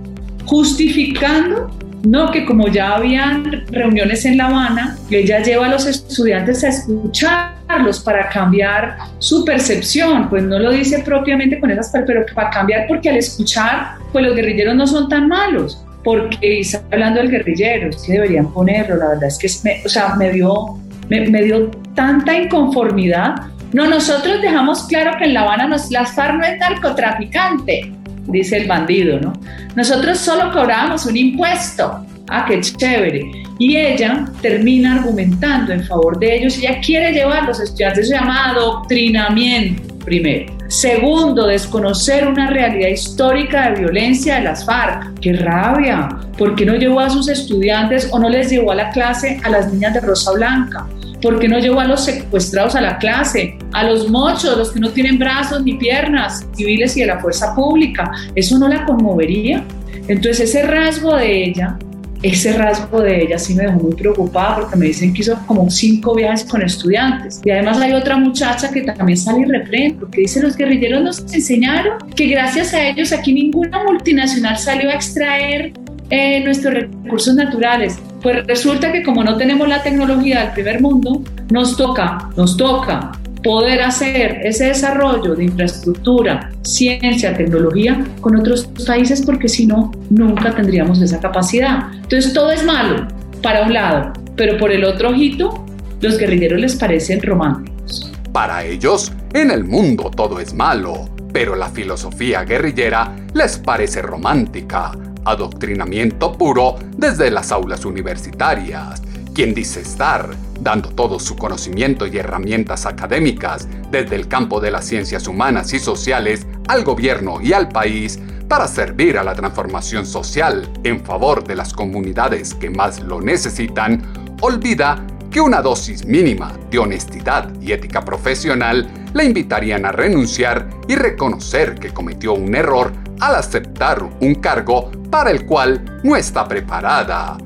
justificando 0.45 1.69
no 2.03 2.31
que 2.31 2.45
como 2.45 2.67
ya 2.67 2.95
habían 2.95 3.65
reuniones 3.67 4.25
en 4.25 4.37
La 4.37 4.47
Habana, 4.47 4.97
ella 5.09 5.41
lleva 5.41 5.67
a 5.67 5.69
los 5.69 5.85
estudiantes 5.85 6.63
a 6.63 6.67
escucharlos 6.67 8.01
para 8.01 8.27
cambiar 8.29 8.97
su 9.19 9.45
percepción, 9.45 10.29
pues 10.29 10.43
no 10.43 10.59
lo 10.59 10.71
dice 10.71 10.99
propiamente 10.99 11.59
con 11.59 11.71
esas 11.71 11.91
pero 12.05 12.25
para 12.35 12.49
cambiar 12.49 12.87
porque 12.87 13.09
al 13.09 13.17
escuchar, 13.17 13.95
pues 14.11 14.25
los 14.25 14.35
guerrilleros 14.35 14.75
no 14.75 14.85
son 14.85 15.07
tan 15.07 15.29
malos, 15.29 15.83
porque 16.03 16.59
está 16.59 16.81
hablando 16.91 17.21
del 17.21 17.31
guerrillero, 17.31 17.89
es 17.89 18.03
que 18.03 18.13
deberían 18.13 18.51
ponerlo, 18.51 18.97
la 18.97 19.09
verdad 19.09 19.25
es 19.25 19.37
que 19.37 19.47
me, 19.63 19.81
o 19.85 19.89
sea, 19.89 20.15
me 20.15 20.31
dio, 20.31 20.77
me 21.09 21.43
dio 21.43 21.71
tanta 21.95 22.37
inconformidad 22.37 23.35
no, 23.73 23.87
nosotros 23.87 24.41
dejamos 24.41 24.83
claro 24.83 25.17
que 25.17 25.25
en 25.25 25.33
La 25.33 25.41
Habana 25.41 25.67
nos, 25.67 25.89
las 25.89 26.13
FARC 26.13 26.35
no 26.35 26.45
es 26.45 26.59
narcotraficante. 26.59 27.91
dice 28.27 28.57
el 28.57 28.67
bandido, 28.67 29.19
¿no? 29.19 29.33
Nosotros 29.75 30.19
solo 30.19 30.51
cobramos 30.51 31.05
un 31.07 31.17
impuesto. 31.17 32.05
Ah, 32.29 32.45
qué 32.47 32.61
chévere. 32.61 33.21
Y 33.59 33.75
ella 33.75 34.25
termina 34.41 34.95
argumentando 34.95 35.73
en 35.73 35.83
favor 35.83 36.19
de 36.19 36.37
ellos. 36.37 36.57
Ella 36.57 36.79
quiere 36.85 37.11
llevar 37.11 37.43
a 37.43 37.47
los 37.47 37.59
estudiantes, 37.59 38.07
se 38.07 38.15
llama 38.15 38.51
adoctrinamiento, 38.51 39.95
primero. 40.05 40.53
Segundo, 40.67 41.47
desconocer 41.47 42.27
una 42.27 42.49
realidad 42.49 42.89
histórica 42.89 43.71
de 43.71 43.81
violencia 43.81 44.35
de 44.35 44.41
las 44.41 44.65
FARC. 44.65 45.19
¡Qué 45.19 45.33
rabia! 45.33 46.09
¿Por 46.37 46.55
qué 46.55 46.65
no 46.65 46.75
llevó 46.75 46.99
a 46.99 47.09
sus 47.09 47.27
estudiantes 47.27 48.09
o 48.11 48.19
no 48.19 48.29
les 48.29 48.49
llevó 48.49 48.71
a 48.71 48.75
la 48.75 48.89
clase 48.91 49.39
a 49.43 49.49
las 49.49 49.71
niñas 49.71 49.93
de 49.93 49.99
Rosa 50.01 50.31
Blanca? 50.31 50.87
¿Por 51.23 51.39
qué 51.39 51.47
no 51.47 51.57
llevó 51.57 51.79
a 51.79 51.85
los 51.85 52.03
secuestrados 52.03 52.75
a 52.75 52.81
la 52.81 52.97
clase? 52.97 53.57
A 53.71 53.85
los 53.85 54.09
mochos, 54.09 54.57
los 54.57 54.71
que 54.73 54.81
no 54.81 54.89
tienen 54.89 55.17
brazos 55.17 55.63
ni 55.63 55.75
piernas, 55.75 56.45
civiles 56.53 56.97
y 56.97 56.99
de 56.99 57.07
la 57.07 57.19
fuerza 57.19 57.55
pública. 57.55 58.11
¿Eso 58.35 58.59
no 58.59 58.67
la 58.67 58.85
conmovería? 58.85 59.63
Entonces 60.09 60.49
ese 60.49 60.63
rasgo 60.63 61.15
de 61.15 61.45
ella 61.45 61.77
ese 62.23 62.53
rasgo 62.53 63.01
de 63.01 63.21
ella 63.21 63.37
sí 63.37 63.53
me 63.53 63.63
dejó 63.63 63.79
muy 63.79 63.95
preocupada 63.95 64.61
porque 64.61 64.77
me 64.77 64.85
dicen 64.85 65.13
que 65.13 65.21
hizo 65.21 65.37
como 65.45 65.69
cinco 65.69 66.15
viajes 66.15 66.45
con 66.45 66.61
estudiantes. 66.61 67.41
Y 67.43 67.51
además 67.51 67.79
hay 67.79 67.91
otra 67.91 68.15
muchacha 68.15 68.71
que 68.71 68.81
también 68.81 69.17
sale 69.17 69.41
y 69.41 69.45
reprende 69.45 69.97
porque 69.99 70.21
dice 70.21 70.41
los 70.41 70.55
guerrilleros 70.55 71.03
nos 71.03 71.33
enseñaron 71.33 71.97
que 72.15 72.27
gracias 72.27 72.73
a 72.73 72.87
ellos 72.87 73.11
aquí 73.11 73.33
ninguna 73.33 73.83
multinacional 73.83 74.57
salió 74.57 74.89
a 74.89 74.93
extraer 74.93 75.73
eh, 76.15 76.41
nuestros 76.43 76.75
recursos 76.75 77.33
naturales. 77.33 77.97
Pues 78.21 78.45
resulta 78.45 78.91
que 78.91 79.01
como 79.01 79.23
no 79.23 79.35
tenemos 79.35 79.67
la 79.67 79.81
tecnología 79.81 80.41
del 80.41 80.51
primer 80.51 80.79
mundo, 80.79 81.23
nos 81.49 81.75
toca, 81.75 82.29
nos 82.37 82.55
toca 82.55 83.13
poder 83.43 83.81
hacer 83.81 84.41
ese 84.43 84.65
desarrollo 84.65 85.33
de 85.33 85.45
infraestructura, 85.45 86.51
ciencia, 86.61 87.35
tecnología 87.35 88.05
con 88.21 88.35
otros 88.35 88.69
países 88.85 89.23
porque 89.23 89.49
si 89.49 89.65
no, 89.65 89.91
nunca 90.11 90.53
tendríamos 90.53 91.01
esa 91.01 91.19
capacidad. 91.19 91.91
Entonces 92.03 92.31
todo 92.31 92.51
es 92.51 92.63
malo 92.63 93.07
para 93.41 93.63
un 93.63 93.73
lado, 93.73 94.13
pero 94.35 94.59
por 94.59 94.71
el 94.71 94.83
otro 94.83 95.09
ojito, 95.09 95.65
los 95.99 96.19
guerrilleros 96.19 96.61
les 96.61 96.75
parecen 96.75 97.23
románticos. 97.23 98.11
Para 98.31 98.63
ellos, 98.63 99.11
en 99.33 99.49
el 99.49 99.63
mundo 99.63 100.11
todo 100.15 100.39
es 100.39 100.53
malo, 100.53 101.09
pero 101.33 101.55
la 101.55 101.69
filosofía 101.69 102.43
guerrillera 102.43 103.15
les 103.33 103.57
parece 103.57 104.03
romántica, 104.03 104.91
adoctrinamiento 105.25 106.33
puro 106.33 106.75
desde 106.95 107.31
las 107.31 107.51
aulas 107.51 107.85
universitarias. 107.85 109.01
Quien 109.33 109.53
dice 109.53 109.81
estar 109.81 110.29
dando 110.59 110.89
todo 110.89 111.19
su 111.19 111.35
conocimiento 111.35 112.05
y 112.05 112.17
herramientas 112.17 112.85
académicas 112.85 113.67
desde 113.91 114.15
el 114.15 114.27
campo 114.27 114.59
de 114.59 114.71
las 114.71 114.85
ciencias 114.85 115.27
humanas 115.27 115.73
y 115.73 115.79
sociales 115.79 116.45
al 116.67 116.83
gobierno 116.83 117.41
y 117.41 117.53
al 117.53 117.69
país 117.69 118.19
para 118.47 118.67
servir 118.67 119.17
a 119.17 119.23
la 119.23 119.33
transformación 119.33 120.05
social 120.05 120.69
en 120.83 121.03
favor 121.03 121.43
de 121.43 121.55
las 121.55 121.73
comunidades 121.73 122.53
que 122.53 122.69
más 122.69 123.01
lo 123.01 123.21
necesitan, 123.21 124.03
olvida 124.41 125.03
que 125.31 125.41
una 125.41 125.61
dosis 125.63 126.05
mínima 126.05 126.53
de 126.69 126.77
honestidad 126.77 127.51
y 127.59 127.71
ética 127.71 128.05
profesional 128.05 128.87
le 129.13 129.23
invitarían 129.23 129.85
a 129.85 129.91
renunciar 129.91 130.69
y 130.87 130.95
reconocer 130.95 131.75
que 131.75 131.93
cometió 131.93 132.33
un 132.33 132.55
error 132.55 132.91
al 133.19 133.35
aceptar 133.35 134.03
un 134.19 134.35
cargo 134.35 134.91
para 135.09 135.31
el 135.31 135.45
cual 135.45 135.99
no 136.03 136.15
está 136.15 136.47
preparada. 136.47 137.37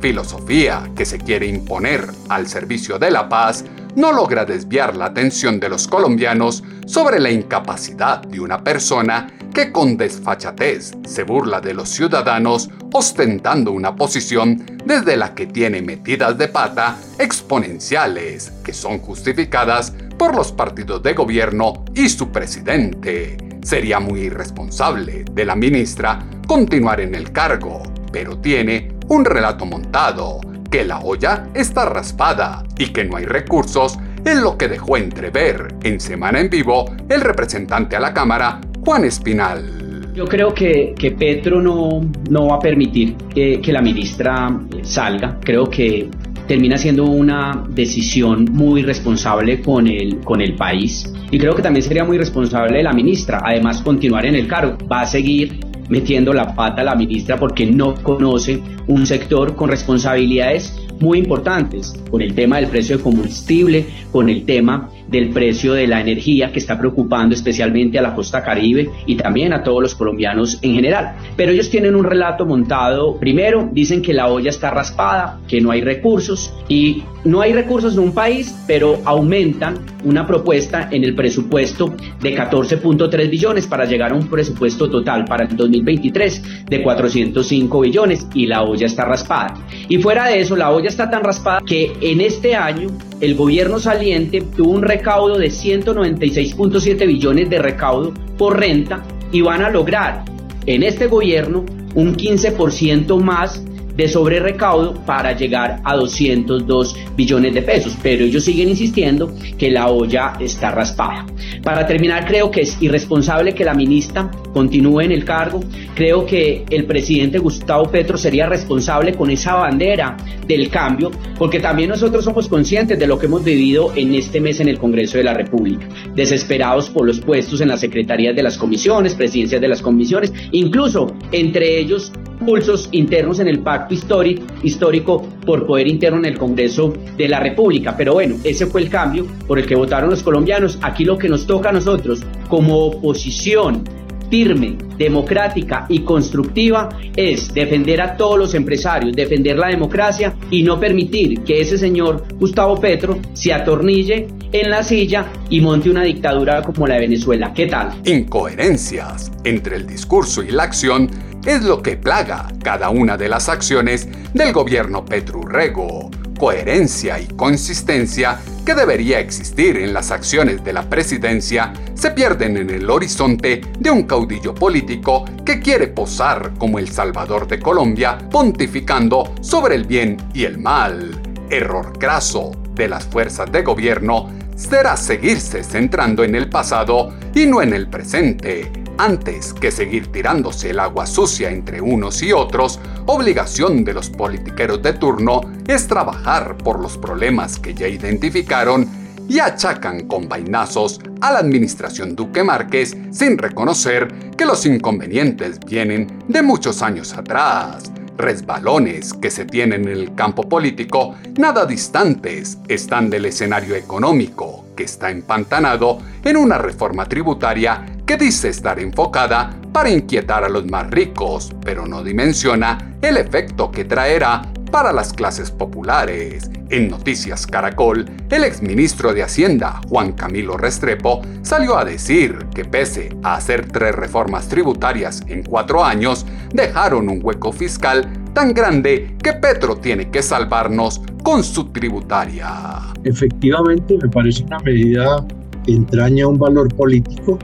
Filosofía 0.00 0.90
que 0.94 1.04
se 1.04 1.18
quiere 1.18 1.46
imponer 1.46 2.06
al 2.28 2.46
servicio 2.46 2.98
de 2.98 3.10
la 3.10 3.28
paz 3.28 3.64
no 3.96 4.12
logra 4.12 4.44
desviar 4.44 4.96
la 4.96 5.06
atención 5.06 5.58
de 5.58 5.68
los 5.68 5.88
colombianos 5.88 6.62
sobre 6.86 7.18
la 7.18 7.30
incapacidad 7.30 8.22
de 8.22 8.38
una 8.38 8.62
persona 8.62 9.32
que 9.52 9.72
con 9.72 9.96
desfachatez 9.96 10.92
se 11.04 11.24
burla 11.24 11.60
de 11.60 11.74
los 11.74 11.88
ciudadanos 11.88 12.70
ostentando 12.92 13.72
una 13.72 13.96
posición 13.96 14.64
desde 14.84 15.16
la 15.16 15.34
que 15.34 15.46
tiene 15.46 15.82
metidas 15.82 16.38
de 16.38 16.46
pata 16.46 16.96
exponenciales 17.18 18.52
que 18.62 18.72
son 18.72 18.98
justificadas 19.00 19.92
por 20.18 20.34
los 20.34 20.52
partidos 20.52 21.02
de 21.02 21.14
gobierno 21.14 21.84
y 21.94 22.08
su 22.08 22.30
presidente. 22.30 23.38
Sería 23.62 24.00
muy 24.00 24.20
irresponsable 24.22 25.24
de 25.32 25.44
la 25.44 25.54
ministra 25.54 26.18
continuar 26.46 27.00
en 27.00 27.14
el 27.14 27.32
cargo, 27.32 27.82
pero 28.12 28.38
tiene 28.38 28.92
un 29.08 29.24
relato 29.24 29.64
montado, 29.64 30.40
que 30.70 30.84
la 30.84 30.98
olla 30.98 31.48
está 31.54 31.86
raspada 31.86 32.64
y 32.76 32.88
que 32.92 33.04
no 33.04 33.16
hay 33.16 33.24
recursos 33.24 33.98
en 34.24 34.42
lo 34.42 34.58
que 34.58 34.68
dejó 34.68 34.96
entrever 34.96 35.74
en 35.82 36.00
Semana 36.00 36.40
en 36.40 36.50
Vivo 36.50 36.84
el 37.08 37.20
representante 37.22 37.96
a 37.96 38.00
la 38.00 38.12
Cámara, 38.12 38.60
Juan 38.84 39.04
Espinal. 39.04 40.12
Yo 40.14 40.26
creo 40.26 40.52
que, 40.52 40.94
Petro 41.16 41.62
no, 41.62 42.48
va 42.48 42.56
a 42.56 42.58
permitir 42.58 43.14
que 43.32 43.72
la 43.72 43.80
ministra 43.80 44.58
salga. 44.82 45.38
Creo 45.40 45.70
que 45.70 46.10
termina 46.48 46.78
siendo 46.78 47.04
una 47.04 47.64
decisión 47.68 48.46
muy 48.50 48.82
responsable 48.82 49.60
con 49.60 49.86
el, 49.86 50.18
con 50.20 50.40
el 50.40 50.56
país. 50.56 51.12
Y 51.30 51.38
creo 51.38 51.54
que 51.54 51.62
también 51.62 51.82
sería 51.84 52.04
muy 52.04 52.16
responsable 52.16 52.78
de 52.78 52.82
la 52.82 52.92
ministra, 52.92 53.40
además 53.44 53.82
continuar 53.82 54.24
en 54.26 54.34
el 54.34 54.48
cargo. 54.48 54.78
Va 54.90 55.02
a 55.02 55.06
seguir 55.06 55.60
metiendo 55.90 56.32
la 56.32 56.54
pata 56.54 56.80
a 56.80 56.84
la 56.84 56.94
ministra 56.94 57.36
porque 57.36 57.66
no 57.66 57.94
conoce 58.02 58.60
un 58.86 59.06
sector 59.06 59.54
con 59.54 59.68
responsabilidades 59.68 60.74
muy 61.00 61.18
importantes, 61.18 61.94
con 62.10 62.22
el 62.22 62.34
tema 62.34 62.56
del 62.56 62.68
precio 62.68 62.96
de 62.96 63.02
combustible, 63.02 63.86
con 64.10 64.28
el 64.28 64.44
tema 64.44 64.90
del 65.08 65.30
precio 65.30 65.74
de 65.74 65.86
la 65.86 66.00
energía 66.00 66.52
que 66.52 66.58
está 66.58 66.78
preocupando 66.78 67.34
especialmente 67.34 67.98
a 67.98 68.02
la 68.02 68.14
costa 68.14 68.42
caribe 68.42 68.90
y 69.06 69.16
también 69.16 69.52
a 69.52 69.62
todos 69.62 69.82
los 69.82 69.94
colombianos 69.94 70.58
en 70.62 70.74
general. 70.74 71.16
Pero 71.36 71.52
ellos 71.52 71.70
tienen 71.70 71.94
un 71.94 72.04
relato 72.04 72.46
montado, 72.46 73.18
primero 73.18 73.68
dicen 73.72 74.02
que 74.02 74.12
la 74.12 74.28
olla 74.28 74.50
está 74.50 74.70
raspada, 74.70 75.40
que 75.48 75.60
no 75.60 75.70
hay 75.70 75.80
recursos 75.80 76.52
y 76.68 77.02
no 77.24 77.40
hay 77.40 77.52
recursos 77.52 77.94
en 77.94 78.00
un 78.00 78.12
país, 78.12 78.54
pero 78.66 78.98
aumentan 79.04 79.78
una 80.04 80.26
propuesta 80.26 80.88
en 80.90 81.04
el 81.04 81.14
presupuesto 81.14 81.94
de 82.20 82.36
14.3 82.36 83.30
billones 83.30 83.66
para 83.66 83.84
llegar 83.84 84.12
a 84.12 84.14
un 84.14 84.28
presupuesto 84.28 84.88
total 84.88 85.24
para 85.24 85.44
el 85.44 85.56
2023 85.56 86.66
de 86.66 86.82
405 86.82 87.80
billones 87.80 88.26
y 88.34 88.46
la 88.46 88.62
olla 88.62 88.86
está 88.86 89.04
raspada. 89.04 89.54
Y 89.88 89.98
fuera 89.98 90.26
de 90.26 90.40
eso, 90.40 90.56
la 90.56 90.70
olla 90.70 90.88
está 90.88 91.10
tan 91.10 91.24
raspada 91.24 91.60
que 91.66 91.92
en 92.00 92.20
este 92.20 92.54
año 92.54 92.88
el 93.20 93.34
gobierno 93.34 93.78
saliente 93.78 94.42
tuvo 94.56 94.72
un 94.72 94.82
recaudo 94.98 95.38
de 95.38 95.48
196.7 95.48 97.06
billones 97.06 97.48
de 97.48 97.58
recaudo 97.60 98.12
por 98.36 98.58
renta 98.58 99.04
y 99.30 99.40
van 99.42 99.62
a 99.62 99.70
lograr 99.70 100.24
en 100.66 100.82
este 100.82 101.06
gobierno 101.06 101.64
un 101.94 102.16
15% 102.16 103.20
más 103.20 103.62
de 103.98 104.06
sobre 104.06 104.38
recaudo 104.38 104.94
para 105.04 105.36
llegar 105.36 105.80
a 105.82 105.96
202 105.96 106.96
billones 107.16 107.52
de 107.52 107.62
pesos, 107.62 107.98
pero 108.00 108.24
ellos 108.24 108.44
siguen 108.44 108.68
insistiendo 108.68 109.34
que 109.58 109.72
la 109.72 109.88
olla 109.88 110.34
está 110.38 110.70
raspada. 110.70 111.26
Para 111.64 111.84
terminar, 111.84 112.24
creo 112.24 112.48
que 112.48 112.60
es 112.60 112.80
irresponsable 112.80 113.54
que 113.54 113.64
la 113.64 113.74
ministra 113.74 114.30
continúe 114.54 115.00
en 115.00 115.10
el 115.10 115.24
cargo. 115.24 115.60
Creo 115.96 116.24
que 116.24 116.64
el 116.70 116.84
presidente 116.84 117.38
Gustavo 117.38 117.90
Petro 117.90 118.16
sería 118.16 118.46
responsable 118.46 119.14
con 119.14 119.30
esa 119.30 119.56
bandera 119.56 120.16
del 120.46 120.70
cambio, 120.70 121.10
porque 121.36 121.58
también 121.58 121.90
nosotros 121.90 122.24
somos 122.24 122.46
conscientes 122.46 123.00
de 123.00 123.06
lo 123.08 123.18
que 123.18 123.26
hemos 123.26 123.42
vivido 123.42 123.92
en 123.96 124.14
este 124.14 124.40
mes 124.40 124.60
en 124.60 124.68
el 124.68 124.78
Congreso 124.78 125.18
de 125.18 125.24
la 125.24 125.34
República, 125.34 125.88
desesperados 126.14 126.88
por 126.88 127.04
los 127.04 127.18
puestos 127.18 127.60
en 127.62 127.68
las 127.68 127.80
secretarías 127.80 128.36
de 128.36 128.44
las 128.44 128.56
comisiones, 128.56 129.16
presidencias 129.16 129.60
de 129.60 129.66
las 129.66 129.82
comisiones, 129.82 130.32
incluso 130.52 131.08
entre 131.32 131.80
ellos 131.80 132.12
pulsos 132.48 132.88
internos 132.92 133.40
en 133.40 133.48
el 133.48 133.58
pacto 133.58 133.92
histórico, 133.92 134.42
histórico 134.62 135.22
por 135.44 135.66
poder 135.66 135.86
interno 135.86 136.18
en 136.20 136.24
el 136.24 136.38
Congreso 136.38 136.94
de 137.14 137.28
la 137.28 137.40
República. 137.40 137.94
Pero 137.94 138.14
bueno, 138.14 138.36
ese 138.42 138.64
fue 138.64 138.80
el 138.80 138.88
cambio 138.88 139.26
por 139.46 139.58
el 139.58 139.66
que 139.66 139.74
votaron 139.74 140.08
los 140.08 140.22
colombianos. 140.22 140.78
Aquí 140.80 141.04
lo 141.04 141.18
que 141.18 141.28
nos 141.28 141.46
toca 141.46 141.68
a 141.68 141.72
nosotros 141.72 142.22
como 142.48 142.86
oposición 142.86 143.84
firme, 144.30 144.78
democrática 144.96 145.84
y 145.90 146.00
constructiva 146.00 146.88
es 147.14 147.52
defender 147.52 148.00
a 148.00 148.16
todos 148.16 148.38
los 148.38 148.54
empresarios, 148.54 149.14
defender 149.14 149.58
la 149.58 149.68
democracia 149.68 150.34
y 150.50 150.62
no 150.62 150.80
permitir 150.80 151.40
que 151.42 151.60
ese 151.60 151.76
señor 151.76 152.24
Gustavo 152.38 152.80
Petro 152.80 153.18
se 153.34 153.52
atornille 153.52 154.26
en 154.52 154.70
la 154.70 154.82
silla 154.82 155.26
y 155.50 155.60
monte 155.60 155.90
una 155.90 156.02
dictadura 156.02 156.62
como 156.62 156.86
la 156.86 156.94
de 156.94 157.00
Venezuela. 157.00 157.52
¿Qué 157.54 157.66
tal? 157.66 157.90
Incoherencias 158.06 159.30
entre 159.44 159.76
el 159.76 159.86
discurso 159.86 160.42
y 160.42 160.50
la 160.50 160.62
acción 160.62 161.10
es 161.48 161.64
lo 161.64 161.82
que 161.82 161.96
plaga 161.96 162.46
cada 162.62 162.90
una 162.90 163.16
de 163.16 163.26
las 163.26 163.48
acciones 163.48 164.06
del 164.34 164.52
gobierno 164.52 165.06
Petrurrego. 165.06 166.10
Coherencia 166.38 167.18
y 167.18 167.26
consistencia 167.26 168.38
que 168.66 168.74
debería 168.74 169.18
existir 169.18 169.78
en 169.78 169.94
las 169.94 170.10
acciones 170.10 170.62
de 170.62 170.74
la 170.74 170.82
presidencia 170.82 171.72
se 171.94 172.10
pierden 172.10 172.58
en 172.58 172.68
el 172.68 172.90
horizonte 172.90 173.62
de 173.78 173.90
un 173.90 174.02
caudillo 174.02 174.54
político 174.54 175.24
que 175.46 175.58
quiere 175.58 175.88
posar 175.88 176.52
como 176.58 176.78
el 176.78 176.90
salvador 176.90 177.48
de 177.48 177.58
Colombia, 177.58 178.18
pontificando 178.30 179.32
sobre 179.40 179.74
el 179.74 179.84
bien 179.84 180.18
y 180.34 180.44
el 180.44 180.58
mal. 180.58 181.18
Error 181.48 181.98
craso 181.98 182.52
de 182.74 182.88
las 182.88 183.06
fuerzas 183.06 183.50
de 183.50 183.62
gobierno 183.62 184.28
será 184.54 184.98
seguirse 184.98 185.64
centrando 185.64 186.24
en 186.24 186.34
el 186.34 186.50
pasado 186.50 187.14
y 187.34 187.46
no 187.46 187.62
en 187.62 187.72
el 187.72 187.88
presente, 187.88 188.70
Antes 189.00 189.54
que 189.54 189.70
seguir 189.70 190.10
tirándose 190.10 190.70
el 190.70 190.80
agua 190.80 191.06
sucia 191.06 191.50
entre 191.50 191.80
unos 191.80 192.20
y 192.20 192.32
otros, 192.32 192.80
obligación 193.06 193.84
de 193.84 193.94
los 193.94 194.10
politiqueros 194.10 194.82
de 194.82 194.92
turno 194.92 195.40
es 195.68 195.86
trabajar 195.86 196.56
por 196.56 196.80
los 196.80 196.98
problemas 196.98 197.60
que 197.60 197.74
ya 197.74 197.86
identificaron 197.86 198.88
y 199.28 199.38
achacan 199.38 200.08
con 200.08 200.28
vainazos 200.28 200.98
a 201.20 201.30
la 201.30 201.38
administración 201.38 202.16
Duque 202.16 202.42
Márquez 202.42 202.96
sin 203.12 203.38
reconocer 203.38 204.32
que 204.36 204.44
los 204.44 204.66
inconvenientes 204.66 205.60
vienen 205.60 206.24
de 206.26 206.42
muchos 206.42 206.82
años 206.82 207.12
atrás. 207.12 207.92
Resbalones 208.16 209.14
que 209.14 209.30
se 209.30 209.44
tienen 209.44 209.82
en 209.82 209.96
el 209.96 210.14
campo 210.16 210.48
político 210.48 211.14
nada 211.38 211.66
distantes 211.66 212.58
están 212.66 213.10
del 213.10 213.26
escenario 213.26 213.76
económico 213.76 214.64
que 214.76 214.82
está 214.82 215.08
empantanado 215.08 216.00
en 216.24 216.36
una 216.36 216.58
reforma 216.58 217.06
tributaria 217.06 217.94
que 218.08 218.16
dice 218.16 218.48
estar 218.48 218.80
enfocada 218.80 219.50
para 219.70 219.90
inquietar 219.90 220.42
a 220.42 220.48
los 220.48 220.64
más 220.64 220.90
ricos, 220.90 221.54
pero 221.62 221.86
no 221.86 222.02
dimensiona 222.02 222.96
el 223.02 223.18
efecto 223.18 223.70
que 223.70 223.84
traerá 223.84 224.40
para 224.72 224.94
las 224.94 225.12
clases 225.12 225.50
populares. 225.50 226.50
En 226.70 226.88
Noticias 226.88 227.46
Caracol, 227.46 228.06
el 228.30 228.44
exministro 228.44 229.12
de 229.12 229.22
Hacienda, 229.22 229.82
Juan 229.90 230.12
Camilo 230.12 230.56
Restrepo, 230.56 231.20
salió 231.42 231.76
a 231.76 231.84
decir 231.84 232.46
que 232.54 232.64
pese 232.64 233.14
a 233.22 233.34
hacer 233.34 233.68
tres 233.70 233.94
reformas 233.94 234.48
tributarias 234.48 235.22
en 235.26 235.42
cuatro 235.42 235.84
años, 235.84 236.24
dejaron 236.54 237.10
un 237.10 237.20
hueco 237.22 237.52
fiscal 237.52 238.10
tan 238.32 238.54
grande 238.54 239.18
que 239.22 239.34
Petro 239.34 239.76
tiene 239.76 240.10
que 240.10 240.22
salvarnos 240.22 241.02
con 241.22 241.44
su 241.44 241.66
tributaria. 241.72 242.78
Efectivamente, 243.04 243.98
me 244.02 244.08
parece 244.08 244.44
una 244.44 244.60
medida 244.60 245.26
que 245.66 245.72
entraña 245.72 246.26
un 246.26 246.38
valor 246.38 246.74
político 246.74 247.38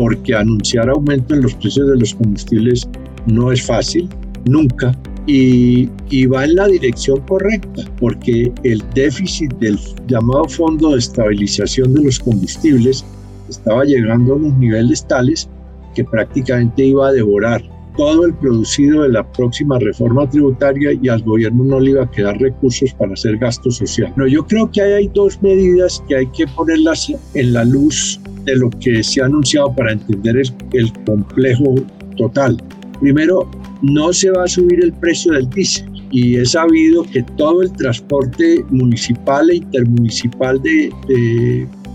porque 0.00 0.34
anunciar 0.34 0.88
aumento 0.88 1.34
en 1.34 1.42
los 1.42 1.54
precios 1.56 1.86
de 1.90 1.98
los 1.98 2.14
combustibles 2.14 2.88
no 3.26 3.52
es 3.52 3.62
fácil, 3.62 4.08
nunca, 4.46 4.98
y, 5.26 5.84
va 6.24 6.46
en 6.46 6.54
la 6.54 6.68
dirección 6.68 7.20
correcta, 7.28 7.82
porque 7.98 8.50
el 8.62 8.82
déficit 8.94 9.52
del 9.58 9.78
llamado 10.06 10.48
Fondo 10.48 10.92
de 10.92 11.00
Estabilización 11.00 11.92
de 11.92 12.04
los 12.04 12.18
Combustibles 12.18 13.04
estaba 13.50 13.84
llegando 13.84 14.32
a 14.32 14.36
unos 14.36 14.54
niveles 14.54 15.06
tales 15.06 15.50
que 15.94 16.02
prácticamente 16.02 16.82
iba 16.82 17.08
a 17.08 17.12
devorar 17.12 17.62
todo 18.00 18.24
el 18.24 18.32
producido 18.32 19.02
de 19.02 19.10
la 19.10 19.30
próxima 19.30 19.78
reforma 19.78 20.26
tributaria 20.30 20.98
y 21.02 21.10
al 21.10 21.22
gobierno 21.22 21.64
no 21.64 21.80
le 21.80 21.90
iba 21.90 22.04
a 22.04 22.10
quedar 22.10 22.34
recursos 22.38 22.94
para 22.94 23.12
hacer 23.12 23.36
gasto 23.36 23.70
social. 23.70 24.10
Pero 24.16 24.26
yo 24.26 24.46
creo 24.46 24.70
que 24.70 24.80
hay 24.80 25.08
dos 25.08 25.42
medidas 25.42 26.02
que 26.08 26.16
hay 26.16 26.26
que 26.28 26.46
ponerlas 26.46 27.12
en 27.34 27.52
la 27.52 27.62
luz 27.62 28.18
de 28.46 28.56
lo 28.56 28.70
que 28.70 29.02
se 29.02 29.20
ha 29.20 29.26
anunciado 29.26 29.74
para 29.74 29.92
entender 29.92 30.34
el, 30.38 30.50
el 30.72 30.90
complejo 31.04 31.74
total. 32.16 32.56
Primero, 33.02 33.50
no 33.82 34.14
se 34.14 34.30
va 34.30 34.44
a 34.44 34.48
subir 34.48 34.82
el 34.82 34.94
precio 34.94 35.34
del 35.34 35.50
diésel 35.50 35.86
y 36.10 36.36
es 36.36 36.52
sabido 36.52 37.02
que 37.02 37.22
todo 37.36 37.60
el 37.60 37.70
transporte 37.72 38.64
municipal 38.70 39.50
e 39.50 39.56
intermunicipal 39.56 40.58
de, 40.62 40.90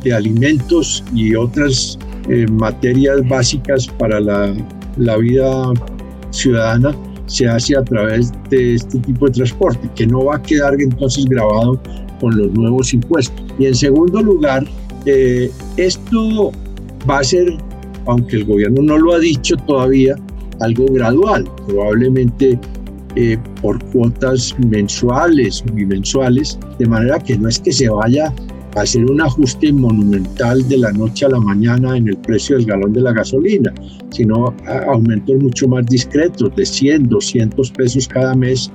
de, 0.03 0.13
alimentos 0.13 1.03
y 1.15 1.33
otras 1.33 1.97
eh, 2.29 2.45
materias 2.51 3.27
básicas 3.27 3.87
para 3.87 4.19
la, 4.19 4.53
la 4.97 5.17
vida 5.17 5.73
ciudadana 6.35 6.95
se 7.27 7.47
hace 7.47 7.75
a 7.75 7.83
través 7.83 8.31
de 8.49 8.75
este 8.75 8.99
tipo 8.99 9.25
de 9.25 9.31
transporte, 9.33 9.89
que 9.95 10.05
no 10.05 10.25
va 10.25 10.35
a 10.35 10.41
quedar 10.41 10.75
entonces 10.79 11.25
grabado 11.25 11.79
con 12.19 12.37
los 12.37 12.51
nuevos 12.53 12.93
impuestos. 12.93 13.43
Y 13.57 13.65
en 13.65 13.75
segundo 13.75 14.21
lugar, 14.21 14.65
eh, 15.05 15.49
esto 15.77 16.51
va 17.09 17.19
a 17.19 17.23
ser, 17.23 17.57
aunque 18.05 18.37
el 18.37 18.45
gobierno 18.45 18.81
no 18.81 18.97
lo 18.97 19.13
ha 19.13 19.19
dicho 19.19 19.55
todavía, 19.67 20.15
algo 20.61 20.85
gradual, 20.87 21.49
probablemente 21.67 22.59
eh, 23.15 23.37
por 23.61 23.83
cuotas 23.91 24.55
mensuales 24.59 25.63
bimensuales, 25.73 26.59
de 26.79 26.85
manera 26.85 27.19
que 27.19 27.37
no 27.37 27.49
es 27.49 27.59
que 27.59 27.71
se 27.71 27.89
vaya 27.89 28.33
hacer 28.75 29.05
un 29.09 29.21
ajuste 29.21 29.71
monumental 29.71 30.67
de 30.67 30.77
la 30.77 30.91
noche 30.91 31.25
a 31.25 31.29
la 31.29 31.39
mañana 31.39 31.97
en 31.97 32.07
el 32.09 32.17
precio 32.17 32.57
del 32.57 32.65
galón 32.65 32.93
de 32.93 33.01
la 33.01 33.13
gasolina, 33.13 33.73
sino 34.11 34.53
aumentos 34.87 35.35
mucho 35.37 35.67
más 35.67 35.85
discretos, 35.87 36.55
de 36.55 36.65
100, 36.65 37.09
200 37.09 37.71
pesos 37.71 38.07
cada 38.07 38.35
mes. 38.35 38.71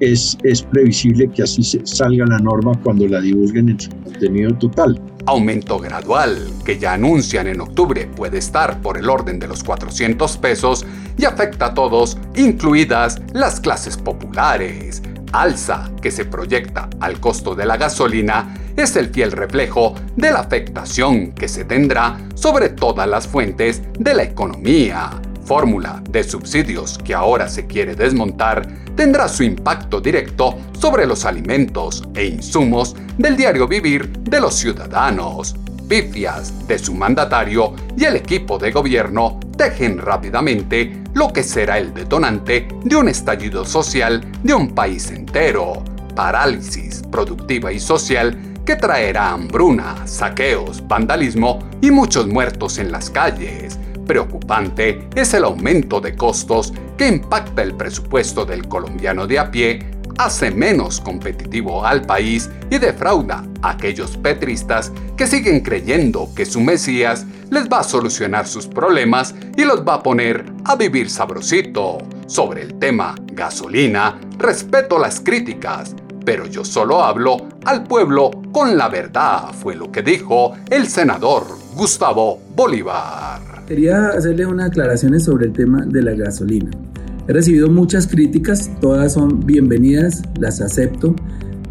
Es, 0.00 0.36
es 0.42 0.62
previsible 0.62 1.30
que 1.30 1.44
así 1.44 1.62
salga 1.84 2.26
la 2.26 2.38
norma 2.38 2.72
cuando 2.82 3.06
la 3.06 3.20
divulguen 3.20 3.68
en 3.68 3.78
su 3.78 3.90
contenido 3.90 4.52
total 4.58 5.00
aumento 5.26 5.78
gradual 5.78 6.38
que 6.64 6.78
ya 6.78 6.94
anuncian 6.94 7.46
en 7.46 7.60
octubre 7.60 8.06
puede 8.06 8.38
estar 8.38 8.80
por 8.80 8.98
el 8.98 9.08
orden 9.08 9.38
de 9.38 9.48
los 9.48 9.62
400 9.62 10.36
pesos 10.38 10.84
y 11.16 11.24
afecta 11.24 11.66
a 11.66 11.74
todos, 11.74 12.18
incluidas 12.34 13.20
las 13.32 13.60
clases 13.60 13.96
populares. 13.96 15.02
Alza 15.32 15.90
que 16.02 16.10
se 16.10 16.24
proyecta 16.24 16.88
al 17.00 17.18
costo 17.18 17.54
de 17.54 17.64
la 17.64 17.76
gasolina 17.76 18.54
es 18.76 18.96
el 18.96 19.08
fiel 19.08 19.32
reflejo 19.32 19.94
de 20.16 20.30
la 20.30 20.40
afectación 20.40 21.32
que 21.32 21.48
se 21.48 21.64
tendrá 21.64 22.18
sobre 22.34 22.68
todas 22.68 23.08
las 23.08 23.26
fuentes 23.26 23.82
de 23.98 24.14
la 24.14 24.24
economía 24.24 25.10
fórmula 25.44 26.02
de 26.08 26.22
subsidios 26.22 26.98
que 26.98 27.14
ahora 27.14 27.48
se 27.48 27.66
quiere 27.66 27.94
desmontar 27.94 28.66
tendrá 28.94 29.28
su 29.28 29.42
impacto 29.42 30.00
directo 30.00 30.58
sobre 30.78 31.06
los 31.06 31.24
alimentos 31.24 32.04
e 32.14 32.26
insumos 32.26 32.94
del 33.18 33.36
diario 33.36 33.66
vivir 33.66 34.08
de 34.08 34.40
los 34.40 34.54
ciudadanos. 34.54 35.54
Pifias 35.88 36.66
de 36.66 36.78
su 36.78 36.94
mandatario 36.94 37.74
y 37.96 38.04
el 38.04 38.16
equipo 38.16 38.58
de 38.58 38.70
gobierno 38.70 39.40
tejen 39.56 39.98
rápidamente 39.98 41.01
lo 41.14 41.32
que 41.32 41.42
será 41.42 41.78
el 41.78 41.92
detonante 41.92 42.68
de 42.84 42.96
un 42.96 43.08
estallido 43.08 43.64
social 43.64 44.24
de 44.42 44.54
un 44.54 44.74
país 44.74 45.10
entero, 45.10 45.82
parálisis 46.14 47.02
productiva 47.10 47.72
y 47.72 47.80
social 47.80 48.36
que 48.64 48.76
traerá 48.76 49.30
hambruna, 49.30 50.06
saqueos, 50.06 50.86
vandalismo 50.86 51.58
y 51.80 51.90
muchos 51.90 52.26
muertos 52.26 52.78
en 52.78 52.92
las 52.92 53.10
calles. 53.10 53.78
Preocupante 54.06 55.08
es 55.14 55.34
el 55.34 55.44
aumento 55.44 56.00
de 56.00 56.14
costos 56.16 56.72
que 56.96 57.08
impacta 57.08 57.62
el 57.62 57.74
presupuesto 57.74 58.44
del 58.44 58.68
colombiano 58.68 59.26
de 59.26 59.38
a 59.38 59.50
pie, 59.50 59.78
hace 60.18 60.50
menos 60.50 61.00
competitivo 61.00 61.84
al 61.84 62.02
país 62.02 62.50
y 62.70 62.78
defrauda 62.78 63.44
a 63.62 63.70
aquellos 63.70 64.16
petristas 64.16 64.92
que 65.16 65.26
siguen 65.26 65.60
creyendo 65.60 66.28
que 66.34 66.44
su 66.44 66.60
Mesías 66.60 67.26
les 67.50 67.68
va 67.68 67.80
a 67.80 67.84
solucionar 67.84 68.46
sus 68.46 68.66
problemas 68.66 69.34
y 69.56 69.64
los 69.64 69.86
va 69.86 69.94
a 69.94 70.02
poner 70.02 70.44
a 70.64 70.76
vivir 70.76 71.10
sabrosito. 71.10 71.98
Sobre 72.26 72.62
el 72.62 72.78
tema 72.78 73.14
gasolina, 73.32 74.18
respeto 74.38 74.98
las 74.98 75.20
críticas, 75.20 75.94
pero 76.24 76.46
yo 76.46 76.64
solo 76.64 77.02
hablo 77.02 77.48
al 77.64 77.84
pueblo 77.84 78.30
con 78.52 78.76
la 78.76 78.88
verdad, 78.88 79.52
fue 79.52 79.74
lo 79.74 79.92
que 79.92 80.02
dijo 80.02 80.54
el 80.70 80.86
senador 80.88 81.44
Gustavo 81.74 82.40
Bolívar. 82.54 83.40
Quería 83.66 84.08
hacerle 84.08 84.46
unas 84.46 84.68
aclaraciones 84.70 85.24
sobre 85.24 85.46
el 85.46 85.52
tema 85.52 85.84
de 85.86 86.02
la 86.02 86.12
gasolina. 86.12 86.70
He 87.28 87.32
recibido 87.32 87.70
muchas 87.70 88.08
críticas, 88.08 88.68
todas 88.80 89.12
son 89.12 89.46
bienvenidas, 89.46 90.22
las 90.40 90.60
acepto, 90.60 91.14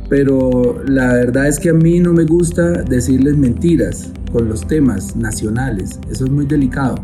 pero 0.10 0.82
la 0.88 1.14
verdad 1.14 1.48
es 1.48 1.60
que 1.60 1.72
a 1.72 1.74
mí 1.74 2.00
no 2.00 2.14
me 2.14 2.24
gusta 2.24 2.84
decirles 2.84 3.36
mentiras 3.36 4.12
con 4.32 4.48
los 4.48 4.66
temas 4.66 5.16
nacionales, 5.18 6.00
eso 6.10 6.26
es 6.26 6.32
muy 6.32 6.46
delicado. 6.46 6.96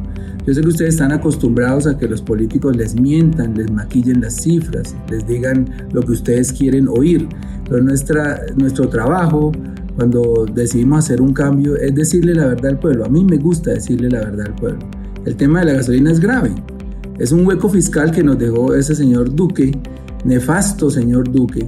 Yo 0.45 0.53
sé 0.53 0.61
que 0.61 0.67
ustedes 0.69 0.93
están 0.93 1.11
acostumbrados 1.11 1.87
a 1.87 1.97
que 1.97 2.07
los 2.07 2.21
políticos 2.21 2.77
les 2.77 2.95
mientan, 2.95 3.53
les 3.55 3.69
maquillen 3.69 4.21
las 4.21 4.35
cifras, 4.35 4.95
les 5.09 5.27
digan 5.27 5.69
lo 5.91 6.01
que 6.01 6.13
ustedes 6.13 6.53
quieren 6.53 6.87
oír, 6.87 7.27
pero 7.67 7.83
nuestra, 7.83 8.39
nuestro 8.55 8.87
trabajo 8.87 9.51
cuando 9.97 10.45
decidimos 10.45 10.99
hacer 10.99 11.21
un 11.21 11.33
cambio 11.33 11.75
es 11.75 11.93
decirle 11.93 12.33
la 12.33 12.45
verdad 12.45 12.67
al 12.67 12.79
pueblo. 12.79 13.03
A 13.03 13.09
mí 13.09 13.25
me 13.25 13.35
gusta 13.35 13.71
decirle 13.71 14.09
la 14.09 14.19
verdad 14.19 14.47
al 14.47 14.55
pueblo. 14.55 14.79
El 15.25 15.35
tema 15.35 15.59
de 15.59 15.65
la 15.65 15.73
gasolina 15.73 16.11
es 16.11 16.21
grave. 16.21 16.51
Es 17.19 17.31
un 17.31 17.45
hueco 17.47 17.69
fiscal 17.69 18.11
que 18.11 18.23
nos 18.23 18.37
dejó 18.37 18.75
ese 18.75 18.95
señor 18.95 19.33
Duque, 19.33 19.71
nefasto 20.23 20.89
señor 20.89 21.31
Duque, 21.31 21.67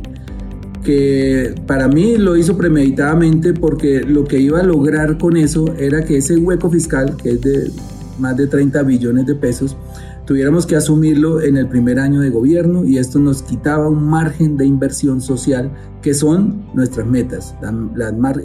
que 0.83 1.55
para 1.65 1.88
mí 1.88 2.17
lo 2.17 2.38
hizo 2.38 2.55
premeditadamente 2.55 3.53
porque 3.53 4.01
lo 4.01 4.25
que 4.25 4.39
iba 4.39 4.59
a 4.59 4.63
lograr 4.63 5.17
con 5.17 5.38
eso 5.38 5.73
era 5.77 6.03
que 6.03 6.17
ese 6.17 6.38
hueco 6.38 6.69
fiscal, 6.69 7.17
que 7.17 7.31
es 7.31 7.41
de 7.41 7.71
más 8.19 8.38
de 8.38 8.47
30 8.47 8.83
billones 8.83 9.25
de 9.25 9.35
pesos, 9.35 9.75
tuviéramos 10.29 10.67
que 10.67 10.75
asumirlo 10.75 11.41
en 11.41 11.57
el 11.57 11.67
primer 11.67 11.99
año 11.99 12.21
de 12.21 12.29
gobierno 12.29 12.85
y 12.85 12.99
esto 12.99 13.17
nos 13.17 13.41
quitaba 13.41 13.89
un 13.89 14.03
margen 14.07 14.57
de 14.57 14.67
inversión 14.67 15.21
social 15.21 15.71
que 16.03 16.13
son 16.13 16.65
nuestras 16.75 17.07
metas, 17.07 17.55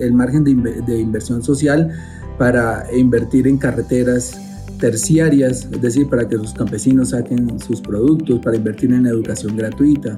el 0.01 0.13
margen 0.15 0.45
de, 0.45 0.99
inversión 0.99 1.43
social 1.43 1.91
para 2.39 2.87
invertir 2.97 3.47
en 3.47 3.59
carreteras 3.59 4.41
terciarias, 4.79 5.69
es 5.71 5.81
decir, 5.81 6.09
para 6.09 6.29
que 6.29 6.37
los 6.37 6.53
campesinos 6.55 7.11
saquen 7.11 7.59
sus 7.61 7.81
productos, 7.81 8.41
para 8.41 8.57
invertir 8.57 8.93
en 8.93 9.07
educación 9.07 9.57
gratuita, 9.57 10.17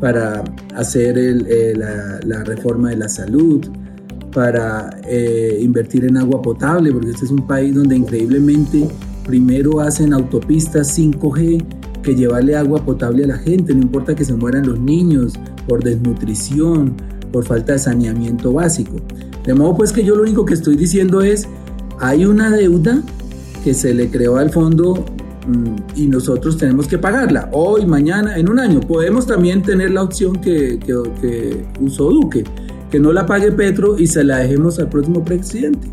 para 0.00 0.44
hacer 0.74 1.16
eh, 1.18 1.74
la, 1.74 2.44
reforma 2.44 2.90
de 2.90 2.96
la 2.96 3.08
salud, 3.08 3.64
para 4.32 4.90
eh, 5.08 5.58
invertir 5.62 6.04
en 6.04 6.16
agua 6.18 6.42
potable, 6.42 6.92
porque 6.92 7.10
este 7.10 7.24
es 7.24 7.30
un 7.30 7.46
país 7.46 7.74
donde 7.74 7.96
increíblemente 7.96 8.88
primero 9.24 9.80
hacen 9.80 10.12
autopistas 10.12 10.98
5G 10.98 11.64
que 12.02 12.14
llevarle 12.14 12.56
agua 12.56 12.84
potable 12.84 13.24
a 13.24 13.28
la 13.28 13.38
gente, 13.38 13.74
no 13.74 13.82
importa 13.82 14.14
que 14.14 14.24
se 14.24 14.34
mueran 14.34 14.66
los 14.66 14.78
niños 14.78 15.32
por 15.66 15.82
desnutrición, 15.82 16.94
por 17.32 17.44
falta 17.44 17.72
de 17.72 17.78
saneamiento 17.78 18.52
básico. 18.52 18.96
De 19.44 19.54
modo 19.54 19.76
pues 19.76 19.92
que 19.92 20.04
yo 20.04 20.14
lo 20.14 20.22
único 20.22 20.44
que 20.44 20.54
estoy 20.54 20.76
diciendo 20.76 21.22
es, 21.22 21.48
hay 21.98 22.24
una 22.24 22.50
deuda 22.50 23.02
que 23.66 23.74
se 23.74 23.92
le 23.92 24.08
creó 24.08 24.36
al 24.36 24.50
fondo 24.50 25.04
mm, 25.48 25.96
y 25.96 26.06
nosotros 26.06 26.56
tenemos 26.56 26.86
que 26.86 26.98
pagarla 26.98 27.48
hoy, 27.50 27.84
mañana, 27.84 28.36
en 28.36 28.48
un 28.48 28.60
año. 28.60 28.78
Podemos 28.78 29.26
también 29.26 29.60
tener 29.60 29.90
la 29.90 30.04
opción 30.04 30.36
que, 30.36 30.78
que 30.78 31.66
usó 31.80 32.10
Duque, 32.10 32.44
que 32.92 33.00
no 33.00 33.12
la 33.12 33.26
pague 33.26 33.50
Petro 33.50 33.98
y 33.98 34.06
se 34.06 34.22
la 34.22 34.36
dejemos 34.36 34.78
al 34.78 34.88
próximo 34.88 35.24
presidente. 35.24 35.88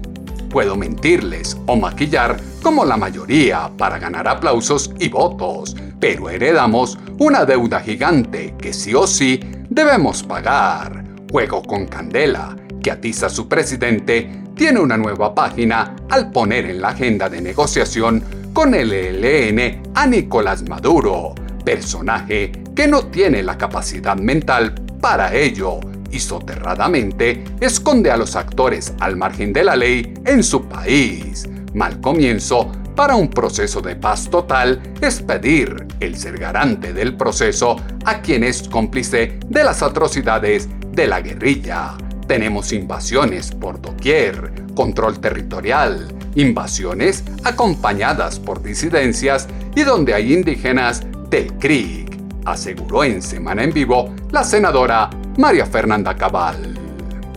Puedo 0.52 0.76
mentirles 0.76 1.58
o 1.66 1.76
maquillar 1.76 2.40
como 2.62 2.86
la 2.86 2.96
mayoría 2.96 3.72
para 3.76 3.98
ganar 3.98 4.28
aplausos 4.28 4.92
y 5.00 5.10
votos, 5.10 5.76
pero 6.00 6.30
heredamos 6.30 7.00
una 7.18 7.44
deuda 7.44 7.80
gigante 7.80 8.54
que 8.60 8.72
sí 8.72 8.94
o 8.94 9.08
sí 9.08 9.40
debemos 9.72 10.22
pagar. 10.22 11.04
Juego 11.32 11.64
con 11.64 11.88
Candela, 11.88 12.56
que 12.84 12.92
atiza 12.92 13.30
su 13.30 13.48
presidente, 13.48 14.44
tiene 14.56 14.80
una 14.80 14.98
nueva 14.98 15.34
página 15.34 15.96
al 16.10 16.30
poner 16.32 16.66
en 16.66 16.82
la 16.82 16.90
agenda 16.90 17.30
de 17.30 17.42
negociación 17.42 18.24
con 18.54 18.76
el 18.76 18.94
ELN 18.94 19.82
a 19.96 20.06
Nicolás 20.06 20.68
Maduro, 20.70 21.34
personaje 21.66 22.52
que 22.76 22.88
no 22.88 23.08
tiene 23.08 23.42
la 23.42 23.58
capacidad 23.58 24.18
mental 24.18 24.76
para 25.02 25.34
ello 25.34 25.80
y 26.12 26.20
soterradamente 26.20 27.44
esconde 27.60 28.12
a 28.12 28.18
los 28.18 28.36
actores 28.36 28.94
al 29.00 29.18
margen 29.18 29.54
de 29.54 29.64
la 29.64 29.76
ley 29.76 30.14
en 30.26 30.44
su 30.44 30.68
país. 30.68 31.50
Mal 31.74 32.00
comienzo 32.00 32.72
para 32.96 33.16
un 33.16 33.30
proceso 33.30 33.82
de 33.82 33.96
paz 33.96 34.30
total 34.30 34.80
es 35.02 35.22
pedir 35.22 35.88
el 36.00 36.16
ser 36.16 36.38
garante 36.38 36.94
del 36.94 37.18
proceso 37.18 37.76
a 38.06 38.22
quien 38.22 38.44
es 38.44 38.68
cómplice 38.70 39.40
de 39.48 39.64
las 39.64 39.82
atrocidades 39.82 40.70
de 40.92 41.08
la 41.08 41.22
guerrilla. 41.22 41.98
Tenemos 42.28 42.72
invasiones 42.72 43.52
por 43.52 43.82
doquier, 43.82 44.52
control 44.76 45.20
territorial, 45.20 46.08
invasiones 46.36 47.24
acompañadas 47.44 48.40
por 48.40 48.64
disidencias 48.64 49.48
y 49.76 49.84
donde 49.84 50.14
hay 50.14 50.34
indígenas 50.34 51.06
del 51.30 51.54
CRIC, 51.54 52.18
aseguró 52.46 53.04
en 53.04 53.22
Semana 53.22 53.64
en 53.64 53.74
Vivo 53.74 54.14
la 54.32 54.44
senadora 54.44 55.10
María 55.38 55.66
Fernanda 55.66 56.16
Cabal. 56.16 56.80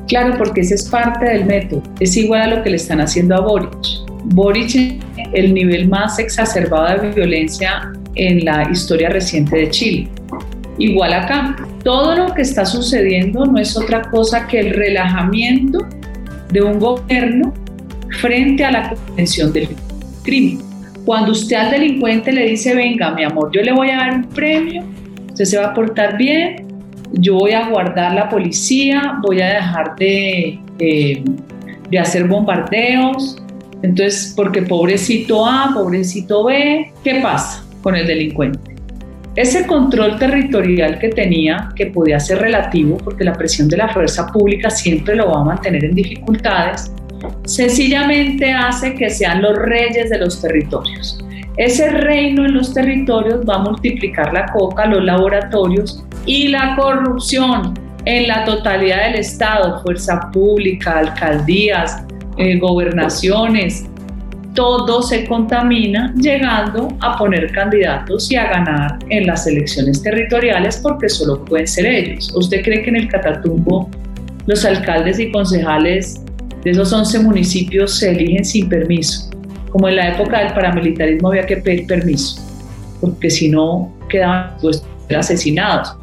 Claro, 0.07 0.37
porque 0.39 0.61
ese 0.61 0.77
es 0.77 0.85
parte 0.89 1.25
del 1.25 1.47
método. 1.47 1.83
Es 1.99 2.17
igual 2.17 2.43
a 2.43 2.57
lo 2.57 2.63
que 2.63 2.71
le 2.71 2.77
están 2.77 3.01
haciendo 3.01 3.35
a 3.35 3.41
Boric. 3.41 4.07
Boric, 4.27 5.03
el 5.33 5.53
nivel 5.53 5.89
más 5.89 6.19
exacerbado 6.19 7.03
de 7.03 7.11
violencia 7.11 7.93
en 8.15 8.45
la 8.45 8.69
historia 8.71 9.09
reciente 9.09 9.57
de 9.57 9.71
Chile. 9.71 10.09
Igual 10.79 11.13
acá, 11.13 11.57
todo 11.83 12.15
lo 12.15 12.35
que 12.35 12.43
está 12.43 12.67
sucediendo 12.67 13.47
no 13.47 13.59
es 13.59 13.77
otra 13.77 14.03
cosa 14.11 14.47
que 14.47 14.61
el 14.61 14.75
relajamiento 14.75 15.87
de 16.53 16.63
un 16.63 16.79
gobierno 16.79 17.53
frente 18.21 18.65
a 18.65 18.71
la 18.71 18.91
convención 18.91 19.53
del 19.53 19.69
crimen. 20.23 20.61
Cuando 21.05 21.33
usted 21.33 21.57
al 21.57 21.71
delincuente 21.71 22.33
le 22.33 22.47
dice, 22.47 22.75
venga, 22.75 23.13
mi 23.13 23.25
amor, 23.25 23.51
yo 23.53 23.63
le 23.63 23.73
voy 23.73 23.91
a 23.91 23.97
dar 23.97 24.15
un 24.17 24.25
premio, 24.25 24.85
usted 25.29 25.45
se 25.45 25.59
va 25.59 25.67
a 25.67 25.75
portar 25.75 26.19
bien, 26.19 26.67
yo 27.13 27.35
voy 27.35 27.53
a 27.53 27.69
guardar 27.69 28.15
la 28.15 28.29
policía, 28.29 29.19
voy 29.23 29.41
a 29.41 29.55
dejar 29.55 29.97
de, 29.97 30.59
de, 30.79 31.99
hacer 31.99 32.27
bombardeos. 32.27 33.43
Entonces, 33.83 34.33
porque 34.37 34.63
pobrecito 34.63 35.47
A, 35.47 35.71
pobrecito 35.73 36.45
B, 36.45 36.91
¿qué 37.05 37.21
pasa 37.23 37.65
con 37.83 37.95
el 37.95 38.07
delincuente? 38.07 38.76
Ese 39.37 39.67
control 39.67 40.19
territorial 40.19 40.99
que 40.99 41.11
tenía, 41.11 41.69
que 41.77 41.87
podía 41.87 42.19
ser 42.19 42.39
relativo, 42.39 42.97
porque 42.97 43.23
la 43.23 43.35
presión 43.35 43.69
de 43.69 43.77
la 43.77 43.91
fuerza 43.91 44.27
pública 44.29 44.71
siempre 44.71 45.15
lo 45.15 45.31
va 45.31 45.43
a 45.43 45.45
mantener 45.45 45.85
en 45.85 45.95
dificultades, 45.95 46.91
sencillamente 47.45 48.51
hace 48.51 48.95
que 48.95 49.11
sean 49.11 49.43
los 49.43 49.55
reyes 49.59 50.09
de 50.09 50.19
los 50.19 50.41
territorios. 50.41 51.23
Ese 51.59 51.91
reino 51.91 52.47
en 52.47 52.55
los 52.55 52.73
territorios 52.73 53.41
va 53.47 53.57
a 53.57 53.59
multiplicar 53.59 54.33
la 54.33 54.47
coca, 54.47 54.87
los 54.87 55.05
laboratorios 55.05 56.03
y 56.25 56.49
la 56.49 56.75
corrupción 56.75 57.75
en 58.07 58.29
la 58.29 58.45
totalidad 58.45 59.05
del 59.05 59.17
Estado, 59.17 59.83
fuerza 59.83 60.31
pública, 60.33 60.99
alcaldías, 60.99 62.05
eh, 62.39 62.59
gobernaciones, 62.59 63.87
todo 64.57 65.03
se 65.03 65.25
contamina 65.27 66.13
llegando 66.17 66.89
a 67.01 67.17
poner 67.17 67.53
candidatos 67.53 68.33
y 68.33 68.37
a 68.37 68.49
ganar 68.49 68.99
en 69.11 69.27
las 69.27 69.47
elecciones 69.47 70.03
territoriales 70.03 70.81
porque 70.83 71.09
solo 71.09 71.45
pueden 71.45 71.69
ser 71.69 71.87
ellos. 71.87 72.33
¿Usted 72.35 72.63
cree 72.63 72.83
que 72.83 72.91
en 72.91 72.97
el 72.97 73.09
Catatumbo 73.09 73.89
los 74.47 74.65
alcaldes 74.65 75.21
y 75.21 75.31
concejales 75.31 76.25
de 76.65 76.71
esos 76.71 76.93
11 76.93 77.21
municipios 77.21 77.99
se 77.99 78.11
eligen 78.11 78.45
sin 78.45 78.69
permiso? 78.69 79.31
Como 79.71 79.89
en 79.89 79.97
la 79.97 80.09
época 80.15 80.41
del 80.41 80.55
paramilitarismo 80.55 81.29
había 81.29 81.47
que 81.47 81.59
pedir 81.59 81.87
permiso, 81.87 82.41
porque 83.01 83.31
si 83.31 83.51
no 83.51 83.95
quedaban 84.09 84.57
pues, 84.61 84.83
asesinados 85.17 85.95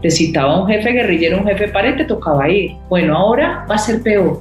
te 0.00 0.10
citaba 0.10 0.62
un 0.62 0.68
jefe 0.68 0.92
guerrillero, 0.92 1.38
un 1.38 1.46
jefe 1.46 1.68
pared, 1.68 1.96
te 1.96 2.04
tocaba 2.04 2.48
ir. 2.48 2.70
Bueno, 2.88 3.16
ahora 3.16 3.66
va 3.68 3.74
a 3.74 3.78
ser 3.78 4.00
peor, 4.00 4.40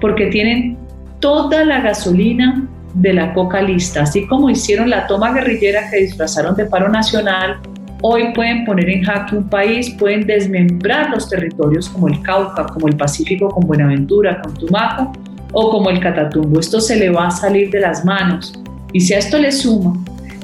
porque 0.00 0.26
tienen 0.26 0.78
toda 1.18 1.64
la 1.64 1.80
gasolina 1.80 2.68
de 2.96 3.12
la 3.12 3.32
coca 3.34 3.60
lista, 3.62 4.02
así 4.02 4.26
como 4.26 4.48
hicieron 4.48 4.88
la 4.88 5.06
toma 5.06 5.32
guerrillera 5.32 5.90
que 5.90 5.98
disfrazaron 5.98 6.56
de 6.56 6.64
paro 6.64 6.88
nacional, 6.88 7.58
hoy 8.02 8.32
pueden 8.34 8.64
poner 8.64 8.88
en 8.88 9.02
jaque 9.02 9.36
un 9.36 9.48
país, 9.48 9.90
pueden 9.98 10.26
desmembrar 10.26 11.10
los 11.10 11.28
territorios 11.28 11.88
como 11.88 12.08
el 12.08 12.22
Cauca, 12.22 12.66
como 12.66 12.88
el 12.88 12.96
Pacífico 12.96 13.48
con 13.48 13.66
Buenaventura, 13.66 14.40
con 14.40 14.54
Tumaco 14.54 15.12
o 15.52 15.70
como 15.70 15.90
el 15.90 16.00
Catatumbo. 16.00 16.58
Esto 16.58 16.80
se 16.80 16.96
le 16.96 17.10
va 17.10 17.28
a 17.28 17.30
salir 17.30 17.70
de 17.70 17.80
las 17.80 18.04
manos. 18.04 18.54
Y 18.92 19.00
si 19.00 19.12
a 19.14 19.18
esto 19.18 19.38
le 19.38 19.52
suma 19.52 19.94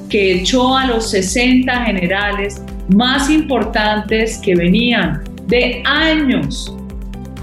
que 0.09 0.41
echó 0.41 0.77
a 0.77 0.85
los 0.85 1.09
60 1.09 1.85
generales 1.85 2.63
más 2.89 3.29
importantes 3.29 4.37
que 4.37 4.55
venían 4.55 5.23
de 5.47 5.81
años 5.85 6.75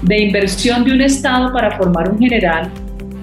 de 0.03 0.19
inversión 0.23 0.83
de 0.85 0.93
un 0.93 1.01
Estado 1.01 1.51
para 1.51 1.77
formar 1.77 2.09
un 2.09 2.19
general, 2.19 2.71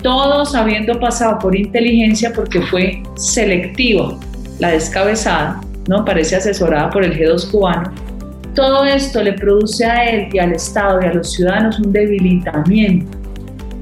todos 0.02 0.54
habiendo 0.54 0.98
pasado 0.98 1.38
por 1.38 1.56
inteligencia 1.56 2.32
porque 2.34 2.60
fue 2.62 3.02
selectiva 3.16 4.18
la 4.58 4.70
descabezada, 4.70 5.60
¿no? 5.88 6.04
Parece 6.04 6.36
asesorada 6.36 6.90
por 6.90 7.04
el 7.04 7.18
G2 7.18 7.50
cubano. 7.50 7.92
Todo 8.54 8.84
esto 8.84 9.22
le 9.22 9.34
produce 9.34 9.84
a 9.84 10.10
él 10.10 10.28
y 10.32 10.38
al 10.38 10.52
Estado 10.52 11.00
y 11.02 11.06
a 11.06 11.14
los 11.14 11.32
ciudadanos 11.32 11.78
un 11.78 11.92
debilitamiento 11.92 13.16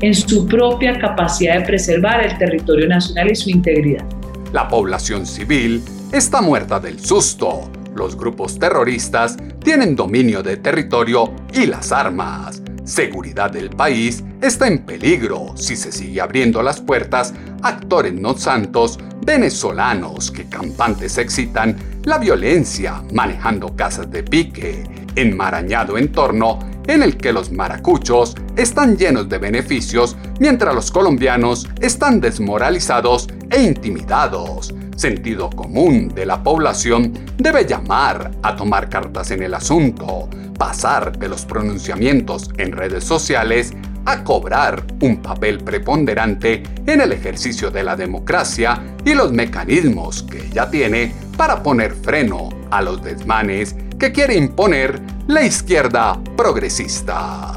en 0.00 0.14
su 0.14 0.46
propia 0.46 0.98
capacidad 0.98 1.60
de 1.60 1.64
preservar 1.64 2.20
el 2.24 2.36
territorio 2.36 2.86
nacional 2.86 3.30
y 3.30 3.34
su 3.34 3.48
integridad. 3.48 4.04
La 4.52 4.68
población 4.68 5.24
civil 5.26 5.82
está 6.12 6.42
muerta 6.42 6.78
del 6.78 7.00
susto 7.00 7.70
los 7.96 8.14
grupos 8.16 8.58
terroristas 8.58 9.36
tienen 9.64 9.96
dominio 9.96 10.42
de 10.42 10.58
territorio 10.58 11.32
y 11.54 11.66
las 11.66 11.92
armas. 11.92 12.62
Seguridad 12.86 13.50
del 13.50 13.70
país 13.70 14.22
está 14.40 14.68
en 14.68 14.78
peligro 14.78 15.56
si 15.56 15.74
se 15.74 15.90
sigue 15.90 16.20
abriendo 16.20 16.62
las 16.62 16.80
puertas 16.80 17.34
a 17.62 17.68
actores 17.70 18.14
no 18.14 18.38
santos 18.38 19.00
venezolanos 19.22 20.30
que 20.30 20.48
campantes 20.48 21.18
excitan 21.18 21.76
la 22.04 22.18
violencia 22.18 23.02
manejando 23.12 23.74
casas 23.74 24.08
de 24.12 24.22
pique, 24.22 24.84
enmarañado 25.16 25.98
entorno 25.98 26.60
en 26.86 27.02
el 27.02 27.16
que 27.16 27.32
los 27.32 27.50
maracuchos 27.50 28.36
están 28.56 28.96
llenos 28.96 29.28
de 29.28 29.38
beneficios 29.38 30.16
mientras 30.38 30.72
los 30.72 30.92
colombianos 30.92 31.66
están 31.80 32.20
desmoralizados 32.20 33.26
e 33.50 33.62
intimidados 33.62 34.72
sentido 34.96 35.50
común 35.50 36.08
de 36.08 36.26
la 36.26 36.42
población 36.42 37.12
debe 37.36 37.66
llamar 37.66 38.32
a 38.42 38.56
tomar 38.56 38.88
cartas 38.88 39.30
en 39.30 39.42
el 39.42 39.54
asunto, 39.54 40.28
pasar 40.58 41.16
de 41.18 41.28
los 41.28 41.44
pronunciamientos 41.44 42.50
en 42.56 42.72
redes 42.72 43.04
sociales 43.04 43.72
a 44.06 44.24
cobrar 44.24 44.84
un 45.00 45.18
papel 45.18 45.58
preponderante 45.58 46.62
en 46.86 47.00
el 47.00 47.12
ejercicio 47.12 47.70
de 47.70 47.82
la 47.82 47.96
democracia 47.96 48.82
y 49.04 49.14
los 49.14 49.32
mecanismos 49.32 50.22
que 50.22 50.46
ella 50.46 50.70
tiene 50.70 51.12
para 51.36 51.62
poner 51.62 51.92
freno 51.92 52.48
a 52.70 52.82
los 52.82 53.02
desmanes 53.02 53.76
que 53.98 54.12
quiere 54.12 54.36
imponer 54.36 55.00
la 55.26 55.44
izquierda 55.44 56.20
progresista. 56.36 57.56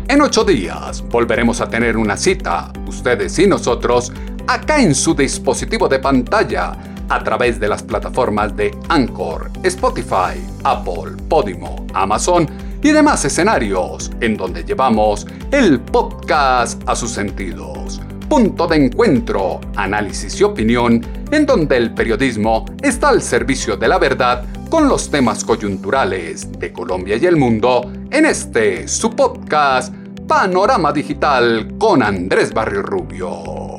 En 0.09 0.21
ocho 0.23 0.45
días 0.45 1.03
volveremos 1.03 1.61
a 1.61 1.69
tener 1.69 1.97
una 1.97 2.17
cita, 2.17 2.73
ustedes 2.87 3.39
y 3.39 3.47
nosotros, 3.47 4.13
acá 4.47 4.81
en 4.81 4.95
su 4.95 5.15
dispositivo 5.15 5.87
de 5.89 5.99
pantalla, 5.99 6.73
a 7.11 7.25
través 7.25 7.61
de 7.61 7.69
las 7.69 7.83
plataformas 7.83 8.57
de 8.57 8.71
Anchor, 8.89 9.51
Spotify, 9.65 10.41
Apple, 10.65 11.13
Podimo, 11.29 11.85
Amazon 11.93 12.49
y 12.83 12.93
demás 12.93 13.23
escenarios, 13.25 14.11
en 14.21 14.37
donde 14.37 14.65
llevamos 14.65 15.27
el 15.51 15.81
podcast 15.81 16.83
a 16.87 16.95
sus 16.95 17.11
sentidos 17.11 18.01
punto 18.29 18.67
de 18.67 18.77
encuentro, 18.77 19.61
análisis 19.75 20.39
y 20.41 20.45
opinión, 20.45 21.05
en 21.31 21.47
donde 21.47 21.77
el 21.77 21.95
periodismo 21.95 22.67
está 22.83 23.09
al 23.09 23.23
servicio 23.23 23.77
de 23.77 23.89
la 23.89 23.99
verdad 23.99 24.45
con 24.69 24.89
los 24.89 25.11
temas 25.11 25.45
coyunturales 25.45 26.53
de 26.53 26.73
Colombia 26.73 27.17
y 27.17 27.25
el 27.25 27.37
mundo 27.37 27.91
en 28.11 28.27
este 28.27 28.87
su 28.87 29.11
podcast 29.17 29.95
Panorama 30.27 30.93
Digital 30.93 31.75
con 31.79 32.03
Andrés 32.03 32.53
Barrio 32.53 32.83
Rubio. 32.83 33.78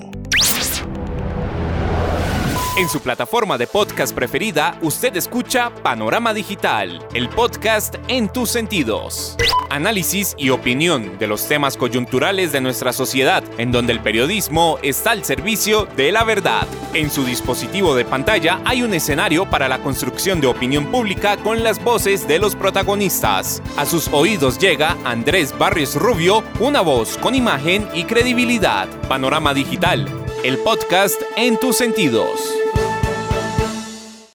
En 2.80 2.88
su 2.88 3.02
plataforma 3.02 3.58
de 3.58 3.68
podcast 3.68 4.16
preferida, 4.16 4.80
usted 4.82 5.14
escucha 5.18 5.70
Panorama 5.84 6.34
Digital, 6.34 7.06
el 7.14 7.28
podcast 7.28 7.96
en 8.08 8.32
tus 8.32 8.52
sentidos. 8.52 9.36
Análisis 9.70 10.34
y 10.38 10.50
opinión 10.50 11.20
de 11.20 11.28
los 11.28 11.46
temas 11.46 11.76
coyunturales 11.76 12.54
de 12.54 12.62
nuestra 12.62 12.94
sociedad, 12.94 13.44
en 13.58 13.74
donde 13.74 13.92
el 13.92 14.00
periodismo 14.00 14.80
está 14.82 15.12
al 15.12 15.26
servicio 15.26 15.88
de 15.98 16.14
la 16.14 16.24
verdad. 16.24 16.66
En 16.94 17.12
su 17.12 17.26
dispositivo 17.26 17.96
de 17.96 18.06
pantalla 18.06 18.62
hay 18.64 18.82
un 18.82 18.94
escenario 18.94 19.46
para 19.50 19.68
la 19.68 19.80
construcción 19.80 20.40
de 20.40 20.48
opinión 20.48 20.86
pública 20.86 21.36
con 21.36 21.64
las 21.64 21.84
voces 21.84 22.30
de 22.30 22.40
los 22.40 22.56
protagonistas. 22.56 23.62
A 23.76 23.86
sus 23.86 24.08
oídos 24.14 24.58
llega 24.58 24.96
Andrés 25.04 25.54
Barrios 25.58 25.96
Rubio, 25.96 26.46
una 26.62 26.80
voz 26.80 27.18
con 27.18 27.36
imagen 27.36 27.90
y 27.94 28.06
credibilidad. 28.06 28.88
Panorama 29.10 29.54
Digital, 29.54 30.08
el 30.46 30.58
podcast 30.60 31.22
en 31.36 31.60
tus 31.60 31.76
sentidos. 31.76 32.40